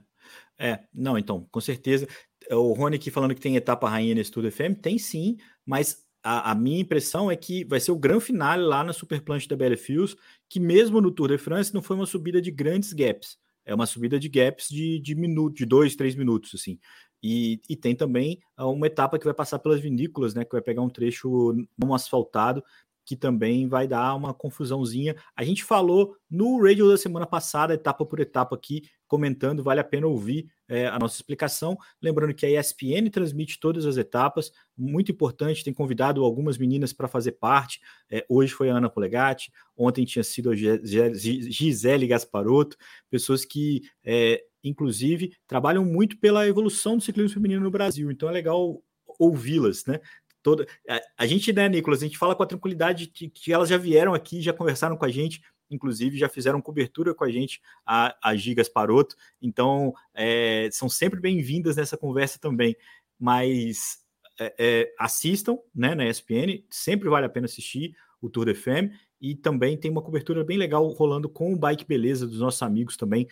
É, 0.58 0.80
não, 0.94 1.18
então, 1.18 1.48
com 1.52 1.60
certeza. 1.60 2.08
O 2.50 2.74
Rony 2.74 2.96
aqui 2.96 3.12
falando 3.12 3.36
que 3.36 3.42
tem 3.42 3.56
etapa 3.56 3.90
rainha 3.90 4.16
nesse 4.16 4.32
Tour 4.32 4.44
de 4.44 4.52
FM, 4.52 4.80
tem 4.82 4.98
sim, 4.98 5.38
mas 5.66 6.05
a, 6.26 6.52
a, 6.52 6.56
minha 6.56 6.80
impressão 6.80 7.30
é 7.30 7.36
que 7.36 7.64
vai 7.66 7.80
ser 7.80 7.92
o 7.92 8.00
grande 8.00 8.26
finale 8.26 8.64
lá 8.64 8.84
na 8.84 8.92
Super 8.92 9.22
Planche 9.22 9.48
da 9.48 9.56
Belle 9.56 9.78
Fields, 9.78 10.16
que 10.50 10.60
mesmo 10.60 11.00
no 11.00 11.12
Tour 11.12 11.28
de 11.28 11.38
France 11.38 11.72
não 11.72 11.84
foi 11.84 11.96
uma 11.96 12.08
subida 12.08 12.42
de 12.42 12.50
grandes 12.50 12.94
gaps, 12.94 13.38
é 13.64 13.76
uma 13.76 13.86
subida 13.86 14.20
de 14.20 14.28
gaps 14.28 14.68
de, 14.68 15.00
de 15.00 15.14
minuto, 15.14 15.56
de 15.56 15.68
dois, 15.68 15.96
três 15.96 16.16
minutos, 16.16 16.56
assim. 16.56 16.80
E, 17.22 17.62
e 17.70 17.76
tem 17.76 17.96
também 17.96 18.40
uma 18.58 18.88
etapa 18.88 19.20
que 19.20 19.26
vai 19.26 19.36
passar 19.36 19.60
pelas 19.60 19.80
vinícolas, 19.80 20.34
né? 20.34 20.44
Que 20.44 20.52
vai 20.52 20.62
pegar 20.62 20.82
um 20.82 20.90
trecho 20.90 21.56
não 21.78 21.94
asfaltado, 21.94 22.64
que 23.06 23.16
também 23.16 23.68
vai 23.68 23.88
dar 23.88 24.16
uma 24.16 24.34
confusãozinha. 24.34 25.16
A 25.36 25.44
gente 25.44 25.64
falou 25.64 26.16
no 26.30 26.60
radio 26.60 26.90
da 26.90 26.98
semana 26.98 27.28
passada, 27.28 27.76
etapa 27.76 28.04
por 28.04 28.20
etapa 28.20 28.56
aqui, 28.56 28.82
comentando, 29.08 29.64
vale 29.64 29.80
a 29.80 29.84
pena 29.84 30.08
ouvir 30.08 30.52
é, 30.68 30.88
a 30.88 30.98
nossa 31.00 31.16
explicação. 31.16 31.78
Lembrando 32.02 32.34
que 32.34 32.46
a 32.46 32.60
ESPN 32.60 33.10
transmite 33.12 33.60
todas 33.60 33.86
as 33.86 33.98
etapas, 33.98 34.52
muito 34.78 35.12
importante, 35.12 35.64
tem 35.64 35.74
convidado 35.74 36.24
algumas 36.24 36.58
meninas 36.58 36.94
para 36.94 37.08
fazer 37.08 37.34
parte. 37.34 37.80
É, 38.10 38.26
hoje 38.28 38.54
foi 38.54 38.70
a 38.70 38.76
Ana 38.76 38.90
Polegatti, 38.90 39.52
ontem 39.76 40.06
tinha 40.06 40.24
sido 40.24 40.52
a 40.52 40.56
Gisele 40.56 42.08
Gasparotto, 42.08 42.78
pessoas 43.10 43.46
que, 43.46 43.82
é, 44.04 44.44
inclusive, 44.64 45.36
trabalham 45.48 45.86
muito 45.86 46.18
pela 46.18 46.48
evolução 46.48 46.98
do 46.98 47.04
ciclismo 47.04 47.34
feminino 47.34 47.62
no 47.62 47.72
Brasil. 47.72 48.12
Então 48.12 48.30
é 48.30 48.32
legal 48.32 48.82
ouvi-las, 49.18 49.86
né? 49.86 50.00
toda. 50.46 50.68
A, 50.88 51.02
a, 51.18 51.26
gente, 51.26 51.52
né, 51.52 51.68
Nicolas, 51.68 52.04
a 52.04 52.06
gente 52.06 52.20
fala 52.20 52.36
com 52.36 52.44
a 52.44 52.46
tranquilidade 52.46 53.08
que, 53.08 53.28
que 53.28 53.52
elas 53.52 53.68
já 53.68 53.78
vieram 53.78 54.14
aqui, 54.14 54.44
já 54.44 54.54
conversaram 54.54 54.96
com 54.96 55.04
a 55.04 55.10
gente, 55.10 55.42
inclusive 55.70 56.18
já 56.18 56.30
fizeram 56.30 56.62
cobertura 56.62 57.14
com 57.14 57.24
a 57.24 57.30
gente, 57.30 57.62
a, 57.86 58.16
a 58.22 58.36
Gigas 58.36 58.70
Paroto, 58.70 59.16
então 59.42 59.94
é, 60.14 60.70
são 60.72 60.90
sempre 60.90 61.20
bem-vindas 61.20 61.76
nessa 61.76 61.98
conversa 61.98 62.40
também. 62.40 62.76
Mas 63.20 64.00
é, 64.40 64.54
é, 64.58 64.94
assistam 65.00 65.58
né, 65.74 65.96
na 65.96 66.08
ESPN, 66.08 66.64
sempre 66.70 67.10
vale 67.10 67.26
a 67.26 67.30
pena 67.30 67.46
assistir 67.46 67.96
o 68.22 68.30
Tour 68.30 68.46
de 68.46 68.56
FM, 68.56 68.92
e 69.22 69.36
também 69.36 69.78
tem 69.78 69.90
uma 69.90 70.02
cobertura 70.02 70.44
bem 70.44 70.58
legal 70.58 70.88
rolando 70.90 71.30
com 71.30 71.54
o 71.54 71.58
Bike 71.58 71.86
Beleza 71.86 72.28
dos 72.28 72.40
nossos 72.40 72.62
amigos 72.62 72.98
também, 72.98 73.28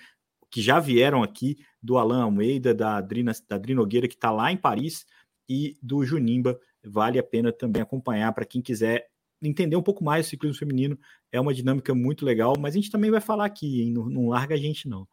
que 0.50 0.62
já 0.62 0.80
vieram 0.80 1.24
aqui, 1.24 1.58
do 1.82 1.98
Alan 1.98 2.24
Almeida, 2.24 2.74
da 2.74 2.98
Adrina, 2.98 3.34
da 3.50 3.56
Adri 3.56 3.74
Nogueira, 3.74 4.08
que 4.08 4.14
está 4.14 4.32
lá 4.32 4.52
em 4.52 4.58
Paris, 4.58 5.06
e 5.50 5.78
do 5.82 6.06
Junimba, 6.06 6.60
vale 6.84 7.20
a 7.20 7.24
pena 7.24 7.52
também 7.52 7.82
acompanhar 7.82 8.32
para 8.34 8.46
quem 8.46 8.62
quiser 8.62 9.10
entender 9.48 9.76
um 9.76 9.82
pouco 9.82 10.04
mais 10.04 10.26
o 10.26 10.30
ciclismo 10.30 10.58
feminino. 10.58 10.98
É 11.32 11.40
uma 11.40 11.54
dinâmica 11.54 11.94
muito 11.94 12.26
legal, 12.26 12.56
mas 12.60 12.74
a 12.74 12.78
gente 12.78 12.92
também 12.92 13.12
vai 13.12 13.22
falar 13.22 13.46
aqui, 13.46 13.82
hein? 13.82 13.92
Não, 13.92 14.10
não 14.10 14.28
larga 14.30 14.56
a 14.56 14.58
gente, 14.58 14.88
não. 14.88 15.08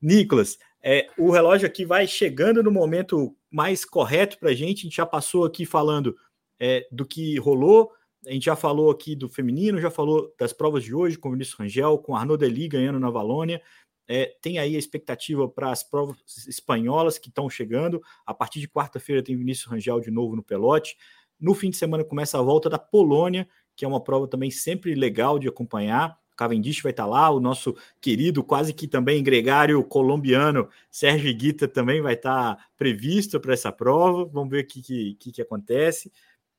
Nicolas, 0.00 0.58
é, 0.82 1.08
o 1.18 1.30
relógio 1.30 1.66
aqui 1.66 1.84
vai 1.84 2.06
chegando 2.06 2.62
no 2.62 2.70
momento 2.70 3.36
mais 3.50 3.84
correto 3.84 4.38
para 4.38 4.50
a 4.50 4.54
gente. 4.54 4.80
A 4.80 4.82
gente 4.82 4.96
já 4.96 5.06
passou 5.06 5.44
aqui 5.44 5.64
falando 5.64 6.16
é, 6.58 6.86
do 6.90 7.04
que 7.04 7.38
rolou. 7.38 7.90
A 8.26 8.32
gente 8.32 8.46
já 8.46 8.56
falou 8.56 8.90
aqui 8.90 9.14
do 9.14 9.28
feminino, 9.28 9.80
já 9.80 9.90
falou 9.90 10.34
das 10.38 10.52
provas 10.52 10.82
de 10.82 10.94
hoje 10.94 11.16
com 11.16 11.28
o 11.28 11.32
Vinícius 11.32 11.58
Rangel, 11.58 11.98
com 11.98 12.16
Arnaud 12.16 12.38
Deli 12.38 12.68
ganhando 12.68 12.98
na 12.98 13.10
Valônia. 13.10 13.62
É, 14.10 14.34
tem 14.40 14.58
aí 14.58 14.74
a 14.74 14.78
expectativa 14.78 15.46
para 15.46 15.70
as 15.70 15.82
provas 15.82 16.16
espanholas 16.48 17.18
que 17.18 17.28
estão 17.28 17.48
chegando. 17.48 18.02
A 18.26 18.32
partir 18.32 18.58
de 18.58 18.68
quarta-feira 18.68 19.22
tem 19.22 19.36
Vinícius 19.36 19.70
Rangel 19.70 20.00
de 20.00 20.10
novo 20.10 20.34
no 20.34 20.42
pelote. 20.42 20.96
No 21.38 21.54
fim 21.54 21.70
de 21.70 21.76
semana 21.76 22.02
começa 22.02 22.38
a 22.38 22.42
volta 22.42 22.68
da 22.68 22.78
Polônia, 22.78 23.48
que 23.78 23.84
é 23.84 23.88
uma 23.88 24.02
prova 24.02 24.26
também 24.26 24.50
sempre 24.50 24.92
legal 24.96 25.38
de 25.38 25.46
acompanhar. 25.46 26.18
Cavendish 26.36 26.82
vai 26.82 26.90
estar 26.90 27.06
lá, 27.06 27.30
o 27.30 27.38
nosso 27.38 27.76
querido, 28.00 28.42
quase 28.42 28.74
que 28.74 28.88
também 28.88 29.22
gregário 29.22 29.82
colombiano, 29.84 30.68
Sérgio 30.90 31.32
Guita 31.32 31.68
também 31.68 32.00
vai 32.00 32.14
estar 32.14 32.58
previsto 32.76 33.38
para 33.38 33.54
essa 33.54 33.70
prova. 33.70 34.24
Vamos 34.24 34.50
ver 34.50 34.64
o 34.64 34.66
que, 34.66 35.14
que, 35.14 35.32
que, 35.32 35.40
acontece. 35.40 36.12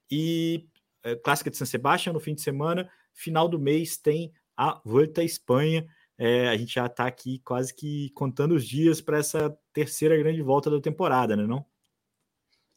E 0.10 0.66
é, 1.04 1.14
Clássica 1.18 1.50
de 1.50 1.58
San 1.58 1.66
Sebastião 1.66 2.14
no 2.14 2.22
fim 2.22 2.34
de 2.34 2.42
semana. 2.42 2.90
Final 3.14 3.50
do 3.50 3.60
mês 3.60 3.98
tem 3.98 4.32
a 4.56 4.80
Volta 4.86 5.20
à 5.20 5.24
Espanha. 5.26 5.86
É, 6.18 6.48
a 6.48 6.56
gente 6.56 6.74
já 6.74 6.86
está 6.86 7.06
aqui 7.06 7.40
quase 7.40 7.74
que 7.74 8.12
contando 8.12 8.56
os 8.56 8.66
dias 8.66 9.02
para 9.02 9.18
essa 9.18 9.54
terceira 9.74 10.16
grande 10.18 10.42
volta 10.42 10.70
da 10.70 10.80
temporada, 10.80 11.36
né? 11.36 11.46
Não? 11.46 11.66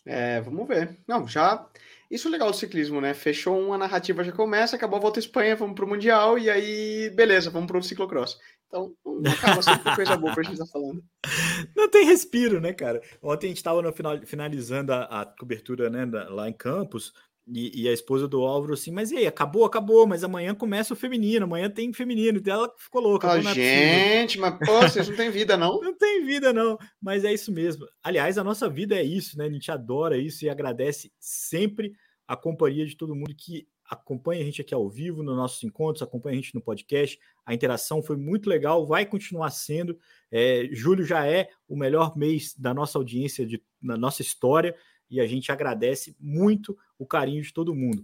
É, 0.05 0.41
vamos 0.41 0.67
ver. 0.67 0.99
Não, 1.07 1.27
já. 1.27 1.67
Isso 2.11 2.29
é 2.29 2.31
legal 2.31 2.51
do 2.51 2.57
ciclismo, 2.57 3.01
né? 3.01 3.15
Fechou 3.15 3.59
uma 3.59 3.79
narrativa, 3.79 4.23
já 4.23 4.33
começa, 4.33 4.77
acabou 4.77 4.99
a 4.99 5.01
volta 5.01 5.19
à 5.19 5.23
Espanha, 5.23 5.57
vamos 5.57 5.75
para 5.75 5.85
o 5.85 5.88
Mundial 5.88 6.38
e 6.38 6.51
aí, 6.51 7.11
beleza, 7.15 7.49
vamos 7.49 7.69
para 7.69 7.79
o 7.79 7.83
ciclocross. 7.83 8.38
Então, 8.67 8.95
acaba 9.31 9.62
sendo 9.62 9.95
coisa 9.95 10.17
boa 10.17 10.33
para 10.33 10.43
a 10.43 10.45
gente 10.45 10.55
estar 10.55 10.67
tá 10.67 10.73
falando. 10.73 11.03
Não 11.77 11.88
tem 11.88 12.05
respiro, 12.05 12.61
né, 12.61 12.73
cara? 12.73 13.01
Ontem 13.23 13.47
a 13.47 13.49
gente 13.49 13.59
estava 13.59 13.83
finalizando 14.27 14.93
a, 14.93 15.23
a 15.23 15.25
cobertura 15.25 15.88
né, 15.88 16.05
da, 16.05 16.29
lá 16.29 16.49
em 16.49 16.53
Campos. 16.53 17.15
E, 17.48 17.83
e, 17.83 17.88
a 17.88 17.92
esposa 17.92 18.28
do 18.28 18.40
Álvaro 18.42 18.74
assim, 18.74 18.92
mas 18.92 19.11
e 19.11 19.16
aí, 19.16 19.26
acabou, 19.26 19.64
acabou, 19.64 20.07
mas 20.07 20.22
amanhã 20.22 20.55
começa 20.55 20.94
o 20.94 20.96
feminino, 20.96 21.44
amanhã 21.44 21.68
tem 21.68 21.92
feminino, 21.92 22.38
então 22.38 22.55
ela 22.55 22.72
ficou 22.78 23.00
louca. 23.00 23.28
Ah, 23.28 23.40
gente, 23.40 24.38
mas 24.38 24.57
pô, 24.64 24.81
vocês 24.83 25.09
não 25.09 25.16
tem 25.16 25.28
vida, 25.28 25.57
não? 25.57 25.81
não 25.83 25.96
tem 25.96 26.24
vida, 26.24 26.52
não, 26.52 26.78
mas 27.00 27.24
é 27.24 27.33
isso 27.33 27.50
mesmo. 27.50 27.85
Aliás, 28.00 28.38
a 28.38 28.44
nossa 28.44 28.68
vida 28.68 28.94
é 28.94 29.02
isso, 29.02 29.37
né? 29.37 29.46
A 29.46 29.50
gente 29.50 29.72
adora 29.72 30.16
isso 30.16 30.44
e 30.44 30.48
agradece 30.48 31.12
sempre 31.18 31.92
a 32.28 32.37
companhia 32.37 32.87
de 32.87 32.96
todo 32.96 33.14
mundo 33.14 33.35
que 33.37 33.66
acompanha 33.90 34.40
a 34.40 34.44
gente 34.44 34.61
aqui 34.62 34.72
ao 34.72 34.88
vivo 34.88 35.22
nos 35.22 35.37
nossos 35.37 35.62
encontros, 35.64 36.02
acompanha 36.02 36.35
a 36.35 36.40
gente 36.40 36.55
no 36.55 36.62
podcast. 36.62 37.18
A 37.44 37.52
interação 37.52 38.02
foi 38.02 38.16
muito 38.16 38.48
legal, 38.48 38.87
vai 38.87 39.05
continuar 39.05 39.50
sendo. 39.50 39.98
É, 40.31 40.68
julho 40.70 41.05
já 41.05 41.26
é 41.26 41.48
o 41.68 41.76
melhor 41.76 42.16
mês 42.16 42.55
da 42.57 42.72
nossa 42.72 42.96
audiência, 42.96 43.44
de, 43.44 43.62
na 43.83 43.96
nossa 43.96 44.22
história 44.22 44.74
e 45.12 45.20
a 45.20 45.27
gente 45.27 45.53
agradece 45.53 46.16
muito 46.18 46.77
o 46.98 47.07
carinho 47.07 47.42
de 47.42 47.53
todo 47.53 47.75
mundo. 47.75 48.03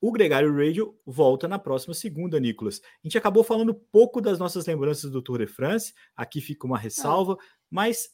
O 0.00 0.10
Gregário 0.10 0.52
Radio 0.52 0.98
volta 1.06 1.46
na 1.46 1.60
próxima 1.60 1.94
segunda, 1.94 2.40
Nicolas. 2.40 2.80
A 2.84 3.06
gente 3.06 3.16
acabou 3.16 3.44
falando 3.44 3.72
pouco 3.72 4.20
das 4.20 4.36
nossas 4.36 4.66
lembranças 4.66 5.12
do 5.12 5.22
Tour 5.22 5.38
de 5.38 5.46
France, 5.46 5.94
aqui 6.16 6.40
fica 6.40 6.66
uma 6.66 6.76
ressalva, 6.76 7.38
mas 7.70 8.10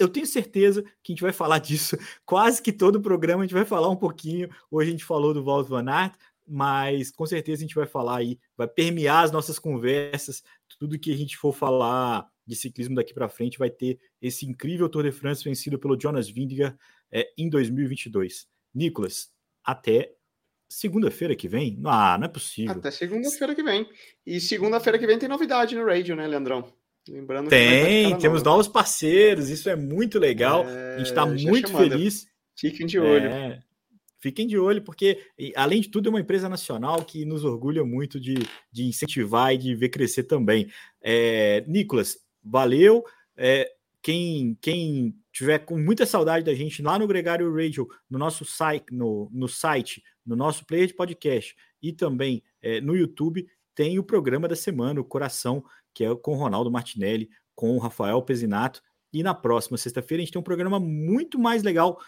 eu 0.00 0.08
tenho 0.08 0.26
certeza 0.26 0.82
que 0.82 1.12
a 1.12 1.14
gente 1.14 1.22
vai 1.22 1.32
falar 1.32 1.60
disso 1.60 1.96
quase 2.26 2.60
que 2.60 2.72
todo 2.72 2.96
o 2.96 3.00
programa, 3.00 3.44
a 3.44 3.46
gente 3.46 3.54
vai 3.54 3.64
falar 3.64 3.88
um 3.88 3.96
pouquinho. 3.96 4.50
Hoje 4.68 4.88
a 4.88 4.90
gente 4.90 5.04
falou 5.04 5.32
do 5.32 5.44
Walt 5.44 5.68
Van 5.68 5.88
Aert, 5.88 6.14
mas 6.44 7.12
com 7.12 7.24
certeza 7.24 7.60
a 7.60 7.66
gente 7.66 7.76
vai 7.76 7.86
falar 7.86 8.16
aí, 8.16 8.36
vai 8.56 8.66
permear 8.66 9.22
as 9.22 9.30
nossas 9.30 9.60
conversas, 9.60 10.42
tudo 10.76 10.98
que 10.98 11.12
a 11.12 11.16
gente 11.16 11.36
for 11.36 11.52
falar 11.52 12.26
de 12.44 12.56
ciclismo 12.56 12.96
daqui 12.96 13.14
para 13.14 13.28
frente 13.28 13.58
vai 13.58 13.70
ter 13.70 14.00
esse 14.20 14.44
incrível 14.44 14.88
Tour 14.88 15.04
de 15.04 15.12
France 15.12 15.44
vencido 15.44 15.78
pelo 15.78 15.96
Jonas 15.96 16.28
Vingegaard 16.28 16.76
é, 17.12 17.28
em 17.36 17.48
2022. 17.48 18.46
Nicolas, 18.74 19.30
até 19.62 20.14
segunda-feira 20.68 21.36
que 21.36 21.46
vem? 21.46 21.78
Ah, 21.84 22.16
não 22.18 22.24
é 22.24 22.28
possível. 22.28 22.72
Até 22.72 22.90
segunda-feira 22.90 23.54
que 23.54 23.62
vem. 23.62 23.86
E 24.26 24.40
segunda-feira 24.40 24.98
que 24.98 25.06
vem 25.06 25.18
tem 25.18 25.28
novidade 25.28 25.74
no 25.74 25.84
Radio, 25.84 26.16
né, 26.16 26.26
Leandrão? 26.26 26.72
Lembrando 27.08 27.50
tem, 27.50 28.16
temos 28.18 28.44
novos 28.44 28.68
parceiros, 28.68 29.50
isso 29.50 29.68
é 29.68 29.74
muito 29.74 30.20
legal. 30.20 30.64
É, 30.68 30.94
a 30.94 30.98
gente 30.98 31.08
está 31.08 31.26
muito 31.26 31.68
chamando. 31.68 31.90
feliz. 31.90 32.26
Fiquem 32.56 32.86
de 32.86 32.98
olho. 32.98 33.26
É, 33.26 33.60
fiquem 34.20 34.46
de 34.46 34.56
olho, 34.56 34.82
porque, 34.82 35.18
além 35.56 35.80
de 35.80 35.88
tudo, 35.88 36.08
é 36.08 36.10
uma 36.10 36.20
empresa 36.20 36.48
nacional 36.48 37.04
que 37.04 37.24
nos 37.24 37.44
orgulha 37.44 37.84
muito 37.84 38.20
de, 38.20 38.34
de 38.70 38.84
incentivar 38.84 39.52
e 39.52 39.58
de 39.58 39.74
ver 39.74 39.88
crescer 39.88 40.24
também. 40.24 40.70
É, 41.02 41.64
Nicolas, 41.66 42.18
valeu. 42.42 43.04
É, 43.36 43.68
quem, 44.00 44.56
quem 44.60 45.16
tiver 45.32 45.60
com 45.60 45.78
muita 45.78 46.04
saudade 46.04 46.44
da 46.44 46.54
gente 46.54 46.82
lá 46.82 46.98
no 46.98 47.06
Gregário 47.06 47.52
Radio, 47.54 47.88
no 48.08 48.18
nosso 48.18 48.44
site, 48.44 48.92
no, 48.92 49.30
no 49.32 49.48
site, 49.48 50.02
no 50.24 50.36
nosso 50.36 50.64
player 50.66 50.86
de 50.86 50.94
podcast 50.94 51.56
e 51.82 51.92
também 51.92 52.42
é, 52.60 52.80
no 52.80 52.94
YouTube, 52.94 53.46
tem 53.74 53.98
o 53.98 54.04
programa 54.04 54.46
da 54.46 54.54
semana, 54.54 55.00
o 55.00 55.04
Coração, 55.04 55.64
que 55.94 56.04
é 56.04 56.14
com 56.14 56.32
o 56.32 56.36
Ronaldo 56.36 56.70
Martinelli, 56.70 57.30
com 57.54 57.74
o 57.74 57.78
Rafael 57.78 58.20
Pezinato. 58.22 58.82
E 59.12 59.22
na 59.22 59.34
próxima 59.34 59.76
sexta-feira 59.76 60.22
a 60.22 60.24
gente 60.24 60.32
tem 60.32 60.40
um 60.40 60.44
programa 60.44 60.78
muito 60.78 61.38
mais 61.38 61.62
legal, 61.62 61.98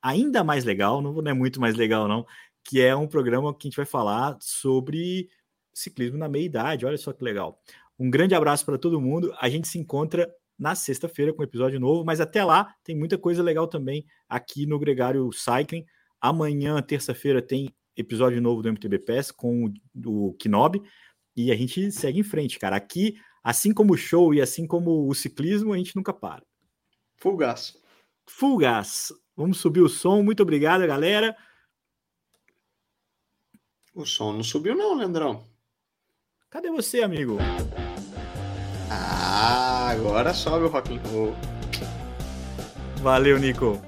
ainda 0.00 0.42
mais 0.42 0.64
legal, 0.64 1.02
não 1.02 1.20
é 1.28 1.34
muito 1.34 1.60
mais 1.60 1.74
legal, 1.74 2.08
não, 2.08 2.26
que 2.64 2.80
é 2.80 2.94
um 2.94 3.06
programa 3.06 3.52
que 3.52 3.66
a 3.66 3.68
gente 3.68 3.76
vai 3.76 3.86
falar 3.86 4.36
sobre 4.40 5.28
ciclismo 5.72 6.18
na 6.18 6.28
meia 6.28 6.44
idade. 6.44 6.86
Olha 6.86 6.96
só 6.96 7.12
que 7.12 7.24
legal. 7.24 7.60
Um 7.98 8.10
grande 8.10 8.34
abraço 8.34 8.64
para 8.64 8.78
todo 8.78 9.00
mundo. 9.00 9.34
A 9.38 9.48
gente 9.48 9.68
se 9.68 9.78
encontra 9.78 10.32
na 10.60 10.74
sexta-feira 10.74 11.32
com 11.32 11.42
episódio 11.42 11.80
novo, 11.80 12.04
mas 12.04 12.20
até 12.20 12.44
lá 12.44 12.74
tem 12.84 12.94
muita 12.94 13.16
coisa 13.16 13.42
legal 13.42 13.66
também 13.66 14.04
aqui 14.28 14.66
no 14.66 14.78
Gregário 14.78 15.32
Cycling. 15.32 15.86
Amanhã, 16.20 16.80
terça-feira, 16.82 17.40
tem 17.40 17.74
episódio 17.96 18.42
novo 18.42 18.62
do 18.62 18.68
MTB 18.68 18.98
Pass 18.98 19.30
com 19.30 19.72
o 20.04 20.34
Kinobi 20.34 20.82
e 21.34 21.50
a 21.50 21.56
gente 21.56 21.90
segue 21.90 22.20
em 22.20 22.22
frente, 22.22 22.58
cara. 22.58 22.76
Aqui, 22.76 23.14
assim 23.42 23.72
como 23.72 23.94
o 23.94 23.96
show 23.96 24.34
e 24.34 24.42
assim 24.42 24.66
como 24.66 25.08
o 25.08 25.14
ciclismo, 25.14 25.72
a 25.72 25.78
gente 25.78 25.96
nunca 25.96 26.12
para. 26.12 26.44
Full 28.26 28.58
gas. 28.58 29.08
Vamos 29.34 29.58
subir 29.58 29.80
o 29.80 29.88
som. 29.88 30.22
Muito 30.22 30.42
obrigado, 30.42 30.86
galera. 30.86 31.34
O 33.94 34.04
som 34.04 34.34
não 34.34 34.44
subiu 34.44 34.76
não, 34.76 34.94
Leandrão. 34.94 35.48
Cadê 36.50 36.70
você, 36.70 37.02
amigo? 37.02 37.38
Agora 39.90 40.32
sobe 40.32 40.66
o 40.66 40.68
Rock 40.68 40.92
and 40.92 41.00
Roll. 41.12 41.34
Valeu, 43.02 43.40
Nico. 43.40 43.80